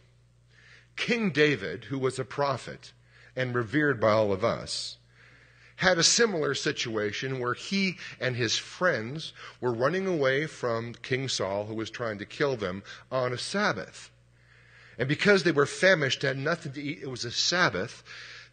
King 0.95 1.29
David, 1.29 1.83
who 1.85 1.99
was 1.99 2.17
a 2.17 2.25
prophet 2.25 2.91
and 3.39 3.55
revered 3.55 4.01
by 4.01 4.11
all 4.11 4.33
of 4.33 4.43
us, 4.43 4.97
had 5.77 5.97
a 5.97 6.03
similar 6.03 6.53
situation 6.53 7.39
where 7.39 7.53
he 7.53 7.95
and 8.19 8.35
his 8.35 8.57
friends 8.57 9.31
were 9.61 9.71
running 9.71 10.05
away 10.05 10.45
from 10.45 10.93
King 11.01 11.29
Saul, 11.29 11.65
who 11.65 11.73
was 11.73 11.89
trying 11.89 12.17
to 12.17 12.25
kill 12.25 12.57
them, 12.57 12.83
on 13.09 13.31
a 13.31 13.37
Sabbath. 13.37 14.11
And 14.97 15.07
because 15.07 15.43
they 15.43 15.53
were 15.53 15.65
famished, 15.65 16.21
had 16.21 16.37
nothing 16.37 16.73
to 16.73 16.83
eat, 16.83 16.99
it 17.01 17.09
was 17.09 17.23
a 17.23 17.31
Sabbath, 17.31 18.03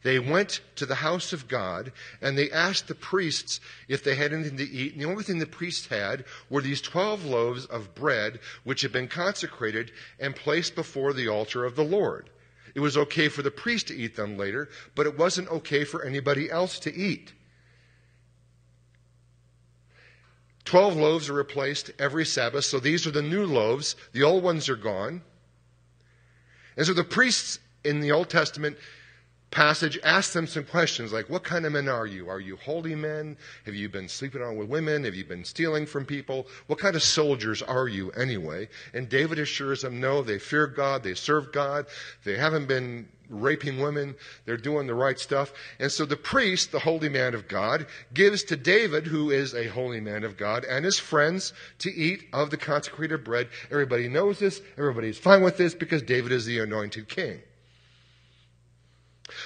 they 0.05 0.21
went 0.21 0.61
to 0.77 0.87
the 0.87 0.95
house 0.95 1.33
of 1.33 1.49
God 1.49 1.91
and 2.23 2.39
they 2.39 2.49
asked 2.53 2.87
the 2.87 2.95
priests 2.95 3.59
if 3.89 4.05
they 4.05 4.15
had 4.15 4.33
anything 4.33 4.59
to 4.59 4.71
eat. 4.71 4.93
And 4.93 5.03
the 5.03 5.09
only 5.09 5.25
thing 5.25 5.41
the 5.41 5.47
priests 5.47 5.89
had 5.89 6.25
were 6.49 6.63
these 6.63 6.81
12 6.81 7.25
loaves 7.25 7.67
of 7.67 7.93
bread, 7.97 8.39
which 8.63 8.83
had 8.83 8.93
been 8.93 9.09
consecrated 9.09 9.91
and 10.21 10.37
placed 10.37 10.77
before 10.77 11.13
the 11.13 11.27
altar 11.27 11.65
of 11.65 11.75
the 11.75 11.83
Lord. 11.83 12.31
It 12.77 12.81
was 12.81 12.99
okay 12.99 13.29
for 13.29 13.41
the 13.41 13.51
priest 13.51 13.89
to 13.89 13.97
eat 13.97 14.17
them 14.17 14.37
later, 14.37 14.69
but 14.95 15.07
it 15.07 15.17
wasn't 15.17 15.49
okay 15.49 15.83
for 15.83 16.05
anybody 16.05 16.51
else 16.51 16.79
to 16.81 16.95
eat. 16.95 17.33
Twelve 20.67 20.95
loaves 20.95 21.31
are 21.31 21.33
replaced 21.33 21.91
every 21.99 22.27
Sabbath, 22.27 22.67
so 22.67 22.79
these 22.79 23.07
are 23.07 23.11
the 23.11 23.23
new 23.23 23.47
loaves. 23.47 23.97
The 24.13 24.25
old 24.25 24.43
ones 24.45 24.69
are 24.69 24.77
gone. 24.77 25.23
And 26.77 26.87
so 26.87 26.93
the 26.93 27.03
priests 27.03 27.61
in 27.83 28.01
the 28.01 28.13
Old 28.13 28.29
Testament 28.29 28.77
passage 29.57 29.99
asks 30.05 30.35
them 30.35 30.47
some 30.47 30.65
questions 30.65 31.15
like, 31.15 31.31
What 31.31 31.43
kind 31.43 31.65
of 31.65 31.73
men 31.73 31.89
are 31.89 32.05
you? 32.05 32.29
Are 32.29 32.41
you 32.41 32.57
holy 32.57 32.95
men? 32.95 33.39
Have 33.65 33.75
you 33.75 33.89
been 33.89 34.07
sleeping 34.07 34.43
on 34.43 34.59
with 34.59 34.69
women? 34.69 35.05
Have 35.05 35.15
you 35.15 35.25
been 35.25 35.47
stealing 35.47 35.87
from 35.87 36.05
people? 36.05 36.47
What 36.67 36.79
kind 36.79 36.95
of 36.95 37.03
soldiers 37.03 37.63
are 37.63 37.89
you 37.89 38.11
anyway? 38.11 38.69
And 38.93 39.09
David 39.09 39.39
assures 39.39 39.81
them, 39.81 39.99
No, 39.99 40.21
they 40.21 40.39
fear 40.39 40.67
God, 40.67 41.03
they 41.03 41.15
serve 41.15 41.53
God, 41.53 41.87
they 42.23 42.37
haven't 42.37 42.67
been 42.67 43.09
raping 43.31 43.81
women, 43.81 44.15
they're 44.45 44.59
doing 44.59 44.87
the 44.87 44.95
right 44.95 45.19
stuff. 45.19 45.55
And 45.79 45.91
so 45.91 46.05
the 46.05 46.19
priest, 46.19 46.71
the 46.71 46.81
holy 46.81 47.09
man 47.09 47.33
of 47.33 47.49
God, 47.49 47.87
gives 48.13 48.45
to 48.45 48.57
David, 48.57 49.07
who 49.07 49.31
is 49.31 49.55
a 49.55 49.69
holy 49.69 50.01
man 50.01 50.25
of 50.25 50.37
God, 50.37 50.67
and 50.67 50.85
his 50.85 50.99
friends 50.99 51.55
to 51.79 51.91
eat 51.91 52.25
of 52.35 52.51
the 52.51 52.59
consecrated 52.59 53.25
bread. 53.25 53.49
Everybody 53.71 54.09
knows 54.09 54.39
this, 54.39 54.61
everybody's 54.77 55.17
fine 55.17 55.41
with 55.41 55.57
this 55.57 55.75
because 55.75 56.03
David 56.03 56.31
is 56.31 56.45
the 56.45 56.59
anointed 56.59 57.09
king. 57.09 57.41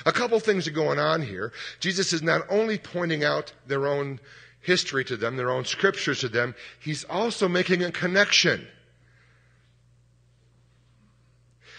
A 0.07 0.13
couple 0.13 0.39
things 0.41 0.67
are 0.67 0.73
going 0.73 0.99
on 0.99 1.23
here. 1.23 1.53
Jesus 1.79 2.13
is 2.13 2.23
not 2.23 2.43
only 2.49 2.79
pointing 2.79 3.25
out 3.25 3.53
their 3.67 3.87
own 3.87 4.21
history 4.61 5.05
to 5.07 5.17
them, 5.17 5.37
their 5.37 5.51
own 5.51 5.65
scriptures 5.65 6.21
to 6.21 6.29
them, 6.29 6.55
he's 6.79 7.05
also 7.05 7.49
making 7.49 7.83
a 7.83 7.91
connection. 7.91 8.67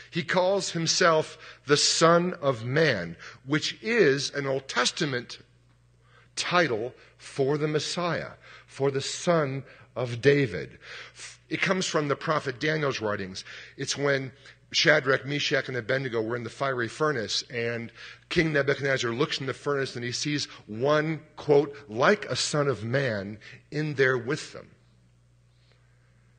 He 0.09 0.23
calls 0.23 0.71
himself 0.71 1.37
the 1.67 1.77
Son 1.77 2.33
of 2.41 2.65
Man, 2.65 3.15
which 3.45 3.77
is 3.81 4.29
an 4.31 4.45
Old 4.45 4.67
Testament 4.67 5.39
title 6.35 6.93
for 7.17 7.57
the 7.57 7.67
Messiah, 7.67 8.31
for 8.65 8.91
the 8.91 9.01
Son 9.01 9.63
of 9.95 10.21
David. 10.21 10.79
It 11.49 11.61
comes 11.61 11.85
from 11.85 12.07
the 12.07 12.15
prophet 12.15 12.59
Daniel's 12.59 12.99
writings. 12.99 13.45
It's 13.77 13.97
when 13.97 14.31
Shadrach, 14.71 15.25
Meshach, 15.25 15.67
and 15.67 15.75
Abednego 15.75 16.21
were 16.21 16.35
in 16.35 16.45
the 16.45 16.49
fiery 16.49 16.87
furnace, 16.87 17.43
and 17.49 17.91
King 18.29 18.53
Nebuchadnezzar 18.53 19.11
looks 19.11 19.39
in 19.39 19.45
the 19.45 19.53
furnace 19.53 19.95
and 19.95 20.05
he 20.05 20.13
sees 20.13 20.45
one, 20.65 21.21
quote, 21.35 21.75
like 21.89 22.25
a 22.25 22.35
son 22.37 22.67
of 22.67 22.83
man 22.83 23.37
in 23.69 23.95
there 23.95 24.17
with 24.17 24.53
them. 24.53 24.69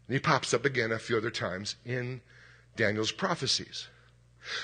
And 0.09 0.15
he 0.15 0.21
pops 0.21 0.55
up 0.55 0.65
again 0.65 0.93
a 0.93 0.99
few 0.99 1.17
other 1.17 1.31
times 1.31 1.77
in 1.85 2.23
Daniel's 2.77 3.13
prophecies. 3.13 3.89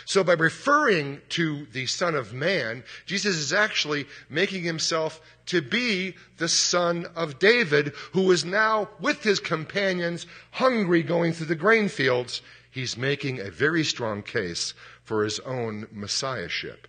So 0.06 0.24
by 0.24 0.32
referring 0.32 1.20
to 1.30 1.66
the 1.66 1.86
Son 1.86 2.16
of 2.16 2.32
Man, 2.32 2.82
Jesus 3.06 3.36
is 3.36 3.52
actually 3.52 4.06
making 4.28 4.64
himself 4.64 5.20
to 5.46 5.62
be 5.62 6.16
the 6.38 6.48
Son 6.48 7.06
of 7.14 7.38
David, 7.38 7.94
who 8.12 8.32
is 8.32 8.44
now 8.44 8.88
with 8.98 9.22
his 9.22 9.38
companions, 9.38 10.26
hungry 10.50 11.04
going 11.04 11.32
through 11.32 11.46
the 11.46 11.54
grain 11.54 11.88
fields 11.88 12.42
he's 12.78 12.96
making 12.96 13.40
a 13.40 13.50
very 13.50 13.82
strong 13.82 14.22
case 14.22 14.72
for 15.02 15.24
his 15.24 15.40
own 15.40 15.88
messiahship. 15.90 16.86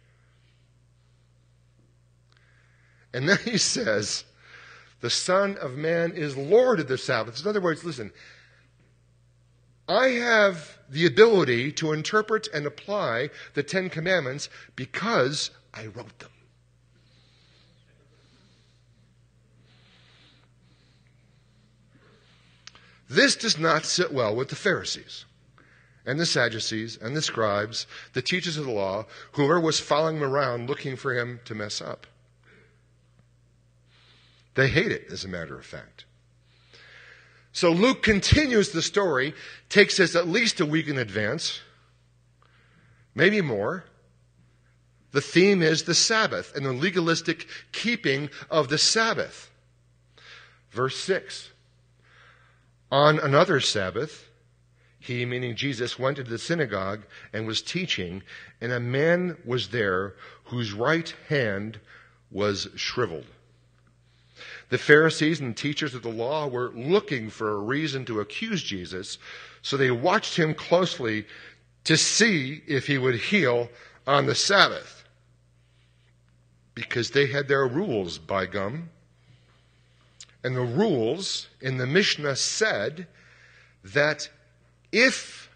And 3.11 3.27
then 3.27 3.39
he 3.43 3.57
says, 3.57 4.23
the 5.01 5.09
Son 5.09 5.57
of 5.57 5.77
Man 5.77 6.11
is 6.11 6.37
Lord 6.37 6.79
of 6.79 6.87
the 6.87 6.97
Sabbath. 6.97 7.41
In 7.41 7.47
other 7.47 7.59
words, 7.59 7.83
listen, 7.83 8.11
I 9.87 10.09
have 10.09 10.77
the 10.87 11.07
ability 11.07 11.71
to 11.73 11.91
interpret 11.91 12.47
and 12.53 12.67
apply 12.67 13.31
the 13.55 13.63
Ten 13.63 13.89
Commandments 13.89 14.47
because 14.75 15.49
I 15.73 15.87
wrote 15.87 16.19
them. 16.19 16.29
This 23.09 23.35
does 23.35 23.57
not 23.57 23.85
sit 23.85 24.13
well 24.13 24.35
with 24.35 24.49
the 24.49 24.55
Pharisees 24.55 25.25
and 26.09 26.19
the 26.19 26.25
Sadducees 26.25 26.97
and 26.99 27.15
the 27.15 27.21
scribes, 27.21 27.85
the 28.13 28.21
teachers 28.23 28.57
of 28.57 28.65
the 28.65 28.71
law, 28.71 29.05
whoever 29.33 29.59
was 29.59 29.79
following 29.79 30.17
him 30.17 30.23
around 30.23 30.67
looking 30.67 30.95
for 30.95 31.13
him 31.13 31.39
to 31.45 31.53
mess 31.53 31.81
up. 31.81 32.07
They 34.55 34.69
hate 34.69 34.91
it, 34.91 35.05
as 35.11 35.23
a 35.23 35.27
matter 35.27 35.55
of 35.55 35.63
fact. 35.63 36.05
So 37.51 37.71
Luke 37.71 38.01
continues 38.01 38.71
the 38.71 38.81
story, 38.81 39.35
takes 39.69 39.99
us 39.99 40.15
at 40.15 40.27
least 40.27 40.59
a 40.59 40.65
week 40.65 40.87
in 40.87 40.97
advance, 40.97 41.61
maybe 43.13 43.39
more. 43.41 43.83
The 45.11 45.21
theme 45.21 45.61
is 45.61 45.83
the 45.83 45.93
Sabbath 45.93 46.55
and 46.55 46.65
the 46.65 46.73
legalistic 46.73 47.47
keeping 47.71 48.31
of 48.49 48.69
the 48.69 48.79
Sabbath. 48.79 49.51
Verse 50.71 50.97
6 50.97 51.51
On 52.91 53.19
another 53.19 53.59
Sabbath, 53.59 54.28
he, 55.09 55.25
meaning 55.25 55.55
Jesus, 55.55 55.99
went 55.99 56.17
to 56.17 56.23
the 56.23 56.37
synagogue 56.37 57.01
and 57.33 57.45
was 57.45 57.61
teaching, 57.61 58.21
and 58.61 58.71
a 58.71 58.79
man 58.79 59.37
was 59.43 59.69
there 59.69 60.13
whose 60.45 60.71
right 60.71 61.13
hand 61.27 61.79
was 62.31 62.69
shriveled. 62.75 63.25
The 64.69 64.77
Pharisees 64.77 65.39
and 65.39 65.57
teachers 65.57 65.95
of 65.95 66.03
the 66.03 66.09
law 66.09 66.47
were 66.47 66.69
looking 66.69 67.31
for 67.31 67.49
a 67.49 67.59
reason 67.59 68.05
to 68.05 68.19
accuse 68.19 68.61
Jesus, 68.61 69.17
so 69.63 69.75
they 69.75 69.89
watched 69.89 70.37
him 70.37 70.53
closely 70.53 71.25
to 71.85 71.97
see 71.97 72.61
if 72.67 72.85
he 72.85 72.99
would 72.99 73.15
heal 73.15 73.67
on 74.05 74.27
the 74.27 74.35
Sabbath. 74.35 75.03
Because 76.75 77.09
they 77.09 77.25
had 77.25 77.47
their 77.47 77.67
rules, 77.67 78.19
by 78.19 78.45
gum. 78.45 78.89
And 80.43 80.55
the 80.55 80.61
rules 80.61 81.47
in 81.59 81.77
the 81.77 81.87
Mishnah 81.87 82.35
said 82.35 83.07
that 83.83 84.29
if 84.91 85.49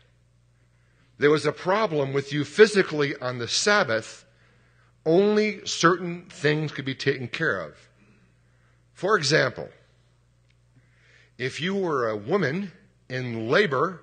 there 1.17 1.29
was 1.29 1.45
a 1.45 1.51
problem 1.51 2.13
with 2.13 2.33
you 2.33 2.43
physically 2.43 3.15
on 3.17 3.37
the 3.37 3.47
Sabbath, 3.47 4.25
only 5.05 5.65
certain 5.65 6.25
things 6.29 6.71
could 6.71 6.85
be 6.85 6.95
taken 6.95 7.27
care 7.27 7.59
of. 7.59 7.89
For 8.93 9.17
example, 9.17 9.69
if 11.37 11.59
you 11.59 11.75
were 11.75 12.07
a 12.07 12.15
woman 12.15 12.71
in 13.09 13.49
labor 13.49 14.01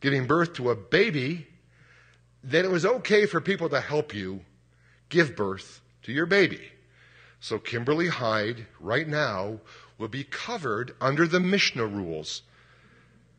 giving 0.00 0.26
birth 0.26 0.54
to 0.54 0.70
a 0.70 0.76
baby, 0.76 1.46
then 2.42 2.64
it 2.64 2.70
was 2.70 2.84
okay 2.84 3.26
for 3.26 3.40
people 3.40 3.68
to 3.70 3.80
help 3.80 4.14
you 4.14 4.40
give 5.08 5.36
birth 5.36 5.80
to 6.02 6.12
your 6.12 6.26
baby. 6.26 6.60
So 7.40 7.58
Kimberly 7.58 8.08
Hyde, 8.08 8.66
right 8.80 9.08
now, 9.08 9.60
will 9.98 10.08
be 10.08 10.24
covered 10.24 10.94
under 11.00 11.26
the 11.26 11.40
Mishnah 11.40 11.86
rules 11.86 12.42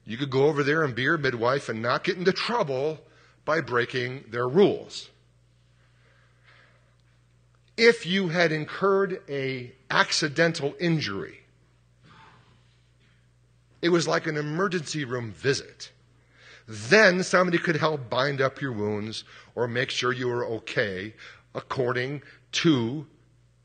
you 0.06 0.18
could 0.18 0.30
go 0.30 0.46
over 0.46 0.64
there 0.64 0.84
and 0.84 0.96
be 0.96 1.04
your 1.04 1.18
midwife 1.18 1.68
and 1.70 1.82
not 1.82 2.04
get 2.04 2.18
into 2.18 2.32
trouble 2.32 3.00
by 3.44 3.62
breaking 3.62 4.26
their 4.30 4.48
rules. 4.48 5.10
If 7.78 8.06
you 8.06 8.30
had 8.30 8.52
incurred 8.52 9.22
a 9.28 9.74
accidental 9.90 10.76
injury, 10.80 11.42
It 13.86 13.90
was 13.90 14.08
like 14.08 14.26
an 14.26 14.36
emergency 14.36 15.06
room 15.06 15.32
visit. 15.32 15.92
Then 16.68 17.22
somebody 17.22 17.60
could 17.60 17.76
help 17.76 18.10
bind 18.10 18.42
up 18.42 18.60
your 18.60 18.72
wounds 18.72 19.24
or 19.54 19.68
make 19.68 19.92
sure 19.92 20.12
you 20.12 20.28
were 20.28 20.44
okay 20.44 21.14
according 21.54 22.24
to 22.54 23.06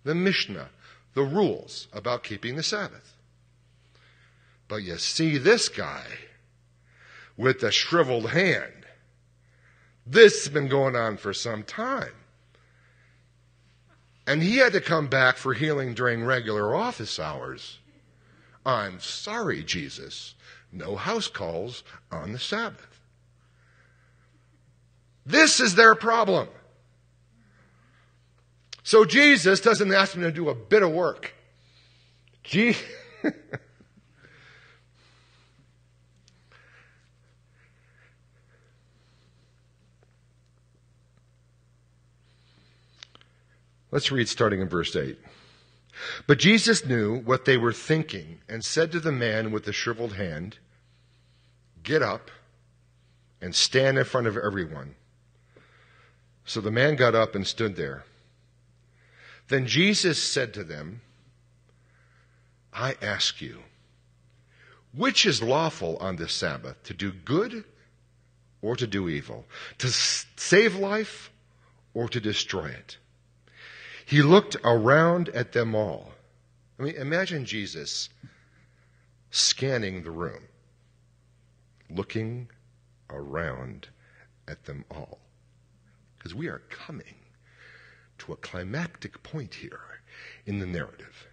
the 0.05 0.15
Mishnah, 0.15 0.69
the 1.15 1.23
rules 1.23 1.89
about 1.95 2.23
keeping 2.23 2.57
the 2.57 2.63
Sabbath. 2.63 3.15
But 4.69 4.83
you 4.83 4.99
see 4.99 5.39
this 5.39 5.71
guy 5.71 6.05
with 7.41 7.63
a 7.63 7.73
shriveled 7.73 8.29
hand. 8.31 8.85
This 10.07 10.45
has 10.45 10.53
been 10.53 10.69
going 10.69 10.95
on 10.95 11.17
for 11.17 11.33
some 11.33 11.63
time. 11.63 12.13
And 14.27 14.43
he 14.43 14.59
had 14.59 14.75
to 14.75 14.81
come 14.83 15.07
back 15.09 15.39
for 15.39 15.55
healing 15.55 15.95
during 15.95 16.23
regular 16.23 16.75
office 16.75 17.19
hours. 17.19 17.79
I'm 18.67 19.01
sorry, 19.01 19.65
Jesus. 19.65 20.35
No 20.71 20.97
house 20.97 21.29
calls 21.29 21.83
on 22.13 22.33
the 22.33 22.39
Sabbath. 22.39 23.01
This 25.25 25.61
is 25.61 25.77
their 25.77 25.95
problem. 25.95 26.49
So 28.83 29.07
Jesus 29.07 29.63
doesn't 29.63 29.95
ask 29.95 30.13
them 30.13 30.23
to 30.23 30.31
do 30.31 30.51
a 30.51 30.55
bit 30.55 30.83
of 30.83 30.93
work. 30.93 31.33
Gee. 32.45 32.77
Let's 43.91 44.13
read 44.13 44.29
starting 44.29 44.61
in 44.61 44.69
verse 44.69 44.95
8. 44.95 45.19
But 46.27 46.39
Jesus 46.39 46.85
knew 46.85 47.21
what 47.21 47.45
they 47.45 47.57
were 47.57 47.73
thinking 47.73 48.41
and 48.49 48.65
said 48.65 48.93
to 48.93 49.01
the 49.01 49.13
man 49.13 49.51
with 49.51 49.65
the 49.65 49.73
shriveled 49.73 50.15
hand, 50.15 50.59
Get 51.83 52.03
up 52.03 52.31
and 53.41 53.55
stand 53.55 53.99
in 53.99 54.05
front 54.05 54.27
of 54.27 54.37
everyone. 54.37 54.95
So 56.45 56.61
the 56.61 56.71
man 56.71 56.97
got 56.97 57.15
up 57.15 57.35
and 57.35 57.47
stood 57.47 57.77
there. 57.77 58.05
Then 59.49 59.67
Jesus 59.67 60.23
said 60.23 60.55
to 60.55 60.65
them, 60.65 61.01
I 62.73 62.97
ask 63.03 63.41
you, 63.41 63.61
which 64.93 65.27
is 65.27 65.43
lawful 65.43 65.97
on 65.99 66.17
this 66.17 66.33
Sabbath, 66.33 66.83
to 66.85 66.95
do 66.95 67.13
good 67.13 67.65
or 68.63 68.77
to 68.77 68.87
do 68.87 69.09
evil, 69.09 69.47
to 69.79 69.89
save 69.89 70.77
life 70.77 71.31
or 71.95 72.09
to 72.09 72.21
destroy 72.21 72.67
it? 72.67 72.99
He 74.11 74.23
looked 74.23 74.57
around 74.65 75.29
at 75.29 75.53
them 75.53 75.73
all. 75.73 76.11
I 76.81 76.83
mean, 76.83 76.97
imagine 76.97 77.45
Jesus 77.45 78.09
scanning 79.31 80.03
the 80.03 80.11
room, 80.11 80.49
looking 81.89 82.49
around 83.09 83.87
at 84.49 84.65
them 84.65 84.85
all. 84.91 85.21
Because 86.19 86.35
we 86.35 86.49
are 86.49 86.61
coming 86.69 87.21
to 88.19 88.33
a 88.33 88.37
climactic 88.37 89.23
point 89.23 89.55
here 89.55 90.01
in 90.45 90.59
the 90.59 90.67
narrative. 90.67 91.29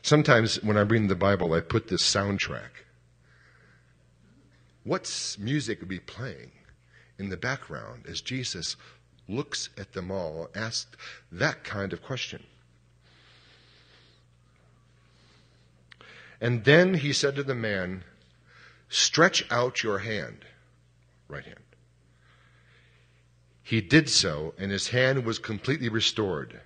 Sometimes 0.00 0.62
when 0.62 0.78
I 0.78 0.80
read 0.80 1.08
the 1.08 1.14
Bible, 1.14 1.52
I 1.52 1.60
put 1.60 1.88
this 1.88 2.02
soundtrack. 2.02 2.70
What 4.84 5.36
music 5.38 5.80
would 5.80 5.90
be 5.90 6.00
playing 6.00 6.52
in 7.18 7.28
the 7.28 7.36
background 7.36 8.04
as 8.08 8.20
Jesus 8.20 8.76
looks 9.28 9.68
at 9.76 9.92
them 9.92 10.10
all, 10.10 10.48
asks 10.54 10.96
that 11.32 11.64
kind 11.64 11.92
of 11.92 12.02
question. 12.02 12.42
And 16.40 16.64
then 16.64 16.94
he 16.94 17.12
said 17.12 17.36
to 17.36 17.42
the 17.42 17.54
man, 17.54 18.04
Stretch 18.88 19.44
out 19.50 19.82
your 19.82 19.98
hand, 19.98 20.44
right 21.28 21.44
hand. 21.44 21.58
He 23.62 23.82
did 23.82 24.08
so, 24.08 24.54
and 24.56 24.72
his 24.72 24.88
hand 24.88 25.26
was 25.26 25.38
completely 25.38 25.90
restored. 25.90 26.60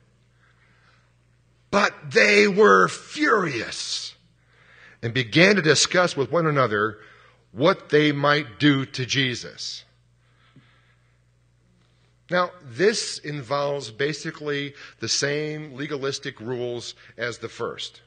But 1.71 2.13
they 2.13 2.47
were 2.47 2.87
furious 2.87 4.15
and 5.03 5.13
began 5.13 5.57
to 5.57 5.63
discuss 5.63 6.17
with 6.17 6.31
one 6.31 6.47
another 6.47 6.99
what 7.51 7.89
they 7.89 8.13
might 8.13 8.61
do 8.61 8.87
to 8.87 9.05
Jesus. 9.05 9.85
Now, 12.33 12.51
this 12.65 13.19
involves 13.19 13.91
basically 13.91 14.73
the 15.01 15.09
same 15.09 15.75
legalistic 15.75 16.41
rules 16.41 16.95
as 17.19 17.37
the 17.37 17.49
first. 17.51 18.01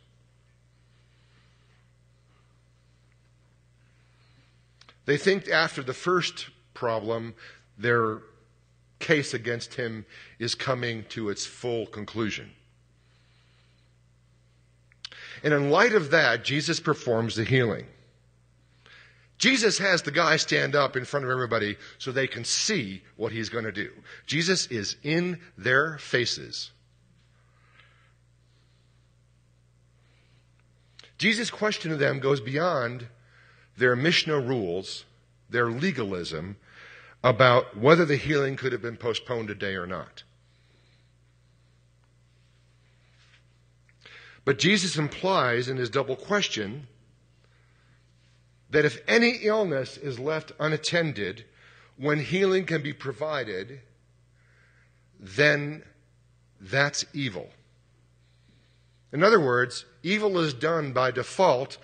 They 5.06 5.18
think 5.18 5.48
after 5.48 5.84
the 5.84 5.94
first 5.94 6.50
problem, 6.74 7.36
their 7.78 8.24
case 8.98 9.36
against 9.36 9.76
him 9.76 10.08
is 10.40 10.56
coming 10.56 11.06
to 11.10 11.30
its 11.30 11.46
full 11.46 11.86
conclusion. 11.86 12.50
And 15.44 15.54
in 15.54 15.70
light 15.70 15.94
of 15.94 16.10
that, 16.10 16.44
Jesus 16.44 16.80
performs 16.80 17.36
the 17.36 17.44
healing. 17.44 17.86
Jesus 19.38 19.78
has 19.80 20.02
the 20.02 20.12
guy 20.12 20.38
stand 20.38 20.76
up 20.76 20.96
in 20.96 21.06
front 21.06 21.26
of 21.26 21.32
everybody 21.32 21.78
so 21.98 22.12
they 22.12 22.28
can 22.28 22.46
see 22.46 23.04
what 23.18 23.32
he's 23.32 23.50
going 23.50 23.66
to 23.66 23.72
do. 23.72 23.92
Jesus 24.26 24.68
is 24.68 24.96
in 25.04 25.40
their 25.58 25.98
faces. 25.98 26.72
Jesus' 31.18 31.50
question 31.50 31.92
to 31.92 31.98
them 31.98 32.20
goes 32.20 32.42
beyond 32.42 33.08
their 33.78 33.96
Mishnah 33.96 34.40
rules, 34.40 35.06
their 35.50 35.70
legalism 35.70 36.58
about 37.24 37.78
whether 37.78 38.06
the 38.06 38.18
healing 38.18 38.56
could 38.56 38.72
have 38.72 38.82
been 38.82 38.98
postponed 38.98 39.50
a 39.50 39.56
day 39.56 39.76
or 39.76 39.88
not. 39.88 40.24
But 44.46 44.60
Jesus 44.60 44.96
implies 44.96 45.68
in 45.68 45.78
his 45.78 45.90
double 45.90 46.16
question 46.16 46.88
that 48.70 48.86
if 48.86 49.02
any 49.08 49.38
illness 49.44 49.98
is 49.98 50.20
left 50.20 50.52
unattended 50.60 51.46
when 51.98 52.20
healing 52.20 52.66
can 52.66 52.82
be 52.82 52.94
provided, 52.94 53.82
then 55.20 55.84
that's 56.60 57.06
evil. 57.14 57.50
In 59.12 59.24
other 59.24 59.40
words, 59.40 59.86
evil 60.04 60.40
is 60.40 60.54
done 60.54 60.92
by 60.92 61.12
default 61.12 61.78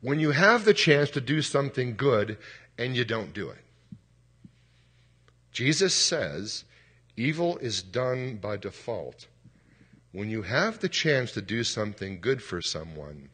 when 0.00 0.20
you 0.20 0.30
have 0.30 0.64
the 0.64 0.74
chance 0.74 1.10
to 1.10 1.20
do 1.20 1.42
something 1.42 1.96
good 1.96 2.38
and 2.78 2.94
you 2.94 3.04
don't 3.04 3.32
do 3.32 3.48
it. 3.48 3.64
Jesus 5.52 5.94
says 5.94 6.64
evil 7.16 7.56
is 7.58 7.82
done 7.82 8.36
by 8.36 8.56
default 8.56 9.26
when 10.12 10.30
you 10.30 10.42
have 10.42 10.78
the 10.78 10.88
chance 10.88 11.32
to 11.32 11.42
do 11.42 11.64
something 11.64 12.20
good 12.20 12.42
for 12.42 12.60
someone 12.60 13.30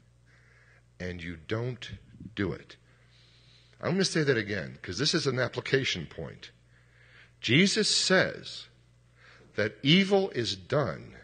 and 0.98 1.22
you 1.22 1.36
don't 1.48 1.90
do 2.34 2.52
it. 2.52 2.76
I'm 3.82 3.90
going 3.90 3.98
to 3.98 4.04
say 4.04 4.22
that 4.22 4.36
again 4.36 4.72
because 4.74 4.96
this 4.96 5.12
is 5.12 5.26
an 5.26 5.40
application 5.40 6.06
point. 6.06 6.52
Jesus 7.40 7.92
says 7.94 8.68
that 9.56 9.76
evil 9.82 10.30
is 10.30 10.54
done 10.54 11.16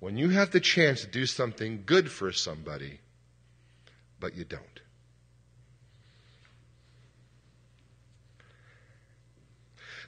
when 0.00 0.16
you 0.16 0.30
have 0.30 0.50
the 0.50 0.60
chance 0.60 1.02
to 1.02 1.06
do 1.06 1.26
something 1.26 1.82
good 1.84 2.10
for 2.10 2.32
somebody, 2.32 3.00
but 4.18 4.34
you 4.34 4.44
don't. 4.44 4.62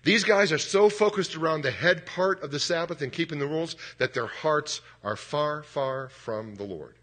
These 0.05 0.25
guys 0.25 0.53
are 0.53 0.59
so 0.59 0.89
focused 0.89 1.37
around 1.37 1.63
the 1.63 1.71
head 1.71 2.07
part 2.07 2.43
of 2.43 2.51
the 2.51 2.61
Sabbath 2.61 3.03
and 3.03 3.13
keeping 3.13 3.39
the 3.39 3.47
rules 3.47 3.77
that 3.99 4.15
their 4.15 4.27
hearts 4.27 4.81
are 5.05 5.17
far, 5.17 5.63
far 5.63 6.09
from 6.09 6.55
the 6.55 6.65
Lord. 6.65 6.95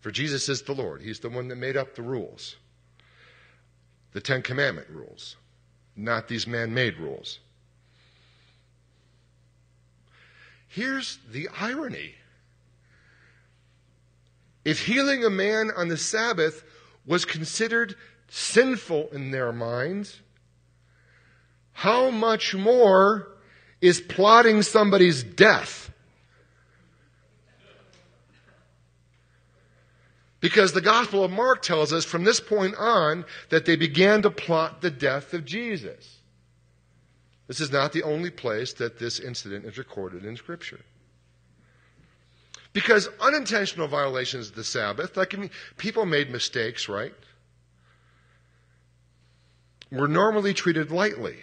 For 0.00 0.10
Jesus 0.10 0.50
is 0.50 0.60
the 0.62 0.74
Lord, 0.74 1.00
He's 1.00 1.20
the 1.20 1.30
one 1.30 1.48
that 1.48 1.56
made 1.56 1.78
up 1.78 1.94
the 1.94 2.02
rules 2.02 2.56
the 4.14 4.20
Ten 4.20 4.40
Commandment 4.42 4.88
rules, 4.88 5.36
not 5.94 6.28
these 6.28 6.46
man 6.46 6.72
made 6.72 6.96
rules. 6.98 7.40
Here's 10.68 11.18
the 11.30 11.48
irony. 11.60 12.14
If 14.64 14.86
healing 14.86 15.24
a 15.24 15.30
man 15.30 15.70
on 15.76 15.88
the 15.88 15.96
Sabbath 15.96 16.64
was 17.04 17.24
considered 17.24 17.96
sinful 18.28 19.08
in 19.12 19.30
their 19.30 19.52
minds, 19.52 20.20
how 21.72 22.08
much 22.10 22.54
more 22.54 23.28
is 23.80 24.00
plotting 24.00 24.62
somebody's 24.62 25.22
death 25.22 25.92
Because 30.44 30.74
the 30.74 30.82
Gospel 30.82 31.24
of 31.24 31.30
Mark 31.30 31.62
tells 31.62 31.90
us 31.90 32.04
from 32.04 32.24
this 32.24 32.38
point 32.38 32.74
on 32.76 33.24
that 33.48 33.64
they 33.64 33.76
began 33.76 34.20
to 34.20 34.30
plot 34.30 34.82
the 34.82 34.90
death 34.90 35.32
of 35.32 35.46
Jesus. 35.46 36.18
This 37.46 37.60
is 37.60 37.72
not 37.72 37.94
the 37.94 38.02
only 38.02 38.28
place 38.28 38.74
that 38.74 38.98
this 38.98 39.18
incident 39.18 39.64
is 39.64 39.78
recorded 39.78 40.26
in 40.26 40.36
Scripture. 40.36 40.80
Because 42.74 43.08
unintentional 43.22 43.88
violations 43.88 44.50
of 44.50 44.54
the 44.54 44.64
Sabbath, 44.64 45.16
like 45.16 45.34
mean, 45.34 45.48
people 45.78 46.04
made 46.04 46.28
mistakes, 46.28 46.90
right? 46.90 47.14
Were 49.90 50.08
normally 50.08 50.52
treated 50.52 50.90
lightly. 50.90 51.38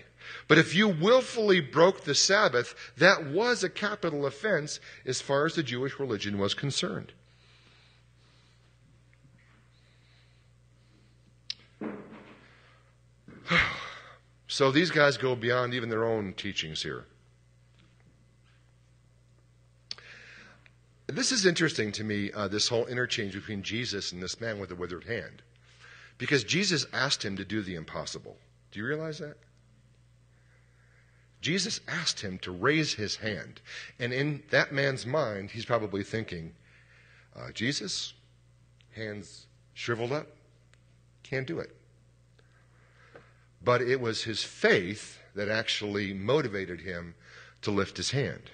But 0.47 0.59
if 0.59 0.75
you 0.75 0.87
willfully 0.87 1.59
broke 1.59 2.03
the 2.03 2.13
Sabbath, 2.13 2.75
that 2.97 3.25
was 3.25 3.63
a 3.63 3.69
capital 3.69 4.27
offense 4.27 4.79
as 5.07 5.21
far 5.21 5.47
as 5.47 5.55
the 5.55 5.63
Jewish 5.63 5.99
religion 5.99 6.37
was 6.37 6.53
concerned. 6.53 7.13
so 14.47 14.71
these 14.71 14.91
guys 14.91 15.17
go 15.17 15.35
beyond 15.35 15.73
even 15.73 15.89
their 15.89 16.05
own 16.05 16.33
teachings 16.33 16.83
here. 16.83 17.05
This 21.07 21.31
is 21.33 21.45
interesting 21.45 21.91
to 21.93 22.03
me, 22.03 22.31
uh, 22.31 22.47
this 22.47 22.69
whole 22.69 22.85
interchange 22.85 23.33
between 23.33 23.63
Jesus 23.63 24.13
and 24.13 24.23
this 24.23 24.39
man 24.39 24.59
with 24.59 24.69
the 24.69 24.75
withered 24.75 25.03
hand. 25.03 25.41
Because 26.17 26.43
Jesus 26.43 26.85
asked 26.93 27.23
him 27.25 27.35
to 27.37 27.43
do 27.43 27.61
the 27.61 27.75
impossible. 27.75 28.37
Do 28.71 28.79
you 28.79 28.85
realize 28.85 29.19
that? 29.19 29.35
Jesus 31.41 31.81
asked 31.87 32.21
him 32.21 32.37
to 32.39 32.51
raise 32.51 32.93
his 32.93 33.17
hand. 33.17 33.59
And 33.99 34.13
in 34.13 34.43
that 34.51 34.71
man's 34.71 35.05
mind, 35.05 35.51
he's 35.51 35.65
probably 35.65 36.03
thinking, 36.03 36.53
uh, 37.35 37.51
Jesus, 37.51 38.13
hands 38.91 39.47
shriveled 39.73 40.11
up, 40.11 40.27
can't 41.23 41.47
do 41.47 41.59
it. 41.59 41.75
But 43.63 43.81
it 43.81 44.01
was 44.01 44.23
his 44.23 44.43
faith 44.43 45.19
that 45.35 45.49
actually 45.49 46.13
motivated 46.13 46.81
him 46.81 47.15
to 47.61 47.71
lift 47.71 47.97
his 47.97 48.11
hand. 48.11 48.51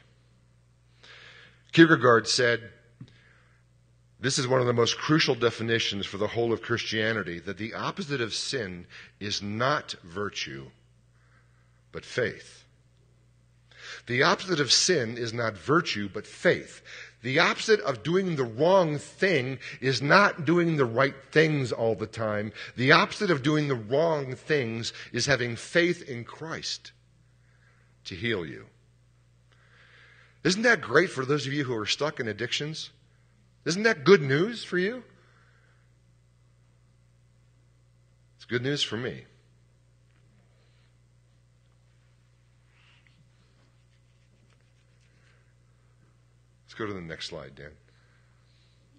Kierkegaard 1.72 2.28
said, 2.28 2.72
this 4.20 4.40
is 4.40 4.48
one 4.48 4.62
of 4.62 4.68
the 4.68 4.74
most 4.74 4.98
crucial 4.98 5.36
definitions 5.36 6.06
for 6.06 6.18
the 6.18 6.28
whole 6.28 6.52
of 6.52 6.62
Christianity 6.62 7.40
that 7.40 7.58
the 7.58 7.76
opposite 7.76 8.20
of 8.20 8.34
sin 8.34 8.88
is 9.20 9.44
not 9.44 9.92
virtue, 10.04 10.72
but 11.92 12.04
faith. 12.04 12.66
The 14.08 14.24
opposite 14.24 14.60
of 14.60 14.72
sin 14.72 15.18
is 15.18 15.34
not 15.34 15.56
virtue, 15.56 16.10
but 16.12 16.26
faith. 16.26 16.82
The 17.24 17.40
opposite 17.40 17.80
of 17.82 18.04
doing 18.04 18.36
the 18.36 18.44
wrong 18.44 18.98
thing 18.98 19.60
is 19.82 20.02
not 20.02 20.46
doing 20.46 20.78
the 20.78 20.86
right 20.86 21.16
things 21.32 21.72
all 21.72 21.96
the 21.96 22.08
time. 22.08 22.52
The 22.76 22.92
opposite 22.92 23.32
of 23.32 23.42
doing 23.42 23.68
the 23.68 23.76
wrong 23.76 24.36
things 24.36 24.94
is 25.12 25.26
having 25.26 25.56
faith 25.56 26.08
in 26.08 26.24
Christ 26.24 26.92
to 28.06 28.16
heal 28.16 28.46
you. 28.46 28.68
Isn't 30.44 30.62
that 30.62 30.82
great 30.82 31.10
for 31.10 31.26
those 31.26 31.48
of 31.48 31.54
you 31.54 31.64
who 31.64 31.76
are 31.76 31.86
stuck 31.86 32.20
in 32.20 32.28
addictions? 32.28 32.92
Isn't 33.66 33.84
that 33.84 34.04
good 34.04 34.22
news 34.22 34.64
for 34.64 34.78
you? 34.78 35.04
It's 38.36 38.46
good 38.46 38.64
news 38.64 38.84
for 38.84 38.96
me. 38.96 39.26
Go 46.78 46.86
to 46.86 46.94
the 46.94 47.02
next 47.02 47.28
slide, 47.28 47.56
Dan. 47.56 47.72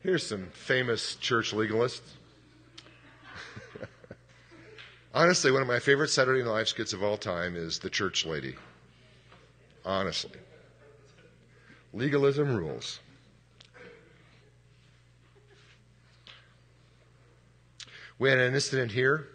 Here's 0.01 0.27
some 0.27 0.47
famous 0.53 1.17
church 1.17 1.53
legalists. 1.53 2.01
Honestly, 5.15 5.51
one 5.51 5.63
of 5.63 5.69
my 5.69 5.79
favorite 5.79 6.09
Saturday 6.09 6.43
Night 6.43 6.51
Live 6.51 6.69
skits 6.69 6.93
of 6.93 7.03
all 7.03 7.17
time 7.17 7.57
is 7.57 7.79
The 7.79 7.91
Church 7.91 8.27
Lady. 8.27 8.55
Honestly. 9.85 10.39
Legalism 11.93 12.57
rules. 12.57 13.01
We 18.19 18.29
had 18.29 18.39
an 18.39 18.55
incident 18.55 18.91
here 18.91 19.29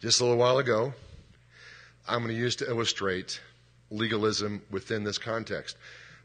just 0.00 0.20
a 0.20 0.24
little 0.24 0.38
while 0.38 0.58
ago. 0.58 0.92
I'm 2.06 2.22
going 2.22 2.34
to 2.34 2.40
use 2.40 2.56
to 2.56 2.68
illustrate 2.68 3.40
legalism 3.90 4.62
within 4.70 5.04
this 5.04 5.18
context. 5.18 5.76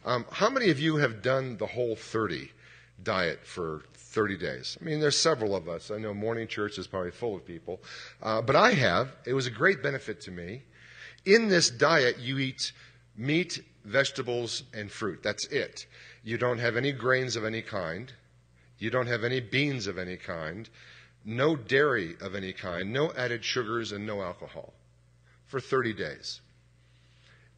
Um, 0.05 0.23
how 0.31 0.51
many 0.51 0.69
of 0.69 0.79
you 0.79 0.97
have 0.97 1.23
done 1.23 1.57
the 1.57 1.65
whole 1.65 1.95
30 1.95 2.51
diet 3.01 3.43
for 3.43 3.83
30 3.95 4.37
days? 4.37 4.77
I 4.79 4.83
mean, 4.83 4.99
there's 4.99 5.17
several 5.17 5.55
of 5.55 5.67
us. 5.67 5.89
I 5.89 5.97
know 5.97 6.13
morning 6.13 6.47
church 6.47 6.77
is 6.77 6.85
probably 6.85 7.09
full 7.09 7.35
of 7.35 7.43
people, 7.43 7.81
uh, 8.21 8.43
but 8.43 8.55
I 8.55 8.73
have. 8.73 9.15
It 9.25 9.33
was 9.33 9.47
a 9.47 9.51
great 9.51 9.81
benefit 9.81 10.21
to 10.21 10.31
me. 10.31 10.61
In 11.25 11.49
this 11.49 11.71
diet, 11.71 12.19
you 12.19 12.37
eat 12.37 12.71
meat, 13.17 13.63
vegetables, 13.83 14.63
and 14.75 14.91
fruit. 14.91 15.23
That's 15.23 15.47
it. 15.47 15.87
You 16.23 16.37
don't 16.37 16.59
have 16.59 16.77
any 16.77 16.91
grains 16.91 17.35
of 17.35 17.43
any 17.43 17.63
kind. 17.63 18.13
You 18.77 18.91
don't 18.91 19.07
have 19.07 19.23
any 19.23 19.39
beans 19.39 19.87
of 19.87 19.97
any 19.97 20.17
kind. 20.17 20.69
No 21.23 21.55
dairy 21.55 22.15
of 22.21 22.35
any 22.35 22.53
kind. 22.53 22.93
No 22.93 23.11
added 23.13 23.43
sugars 23.43 23.91
and 23.91 24.05
no 24.05 24.21
alcohol 24.21 24.73
for 25.47 25.59
30 25.59 25.93
days. 25.93 26.41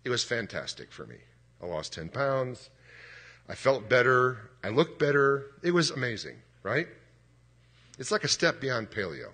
It 0.05 0.10
was 0.10 0.23
fantastic 0.23 0.93
for 0.93 1.05
me. 1.05 1.17
I 1.61 1.65
lost 1.65 1.93
10 1.93 2.09
pounds. 2.09 2.69
I 3.49 3.55
felt 3.55 3.89
better. 3.89 4.49
I 4.63 4.69
looked 4.69 4.99
better. 4.99 5.51
It 5.63 5.71
was 5.71 5.91
amazing, 5.91 6.37
right? 6.63 6.87
It's 7.97 8.11
like 8.11 8.23
a 8.23 8.27
step 8.27 8.59
beyond 8.59 8.91
paleo. 8.91 9.29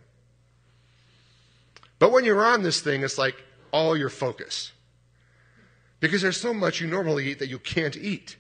But 2.00 2.12
when 2.12 2.26
you're 2.26 2.46
on 2.46 2.64
this 2.64 2.82
thing, 2.82 3.04
it's 3.04 3.18
like 3.18 3.36
all 3.72 3.98
your 3.98 4.10
focus 4.10 4.72
because 6.00 6.22
there's 6.22 6.40
so 6.40 6.54
much 6.54 6.82
you 6.82 6.88
normally 6.88 7.30
eat 7.30 7.40
that 7.40 7.48
you 7.48 7.58
can't 7.58 7.96
eat. 7.96 8.36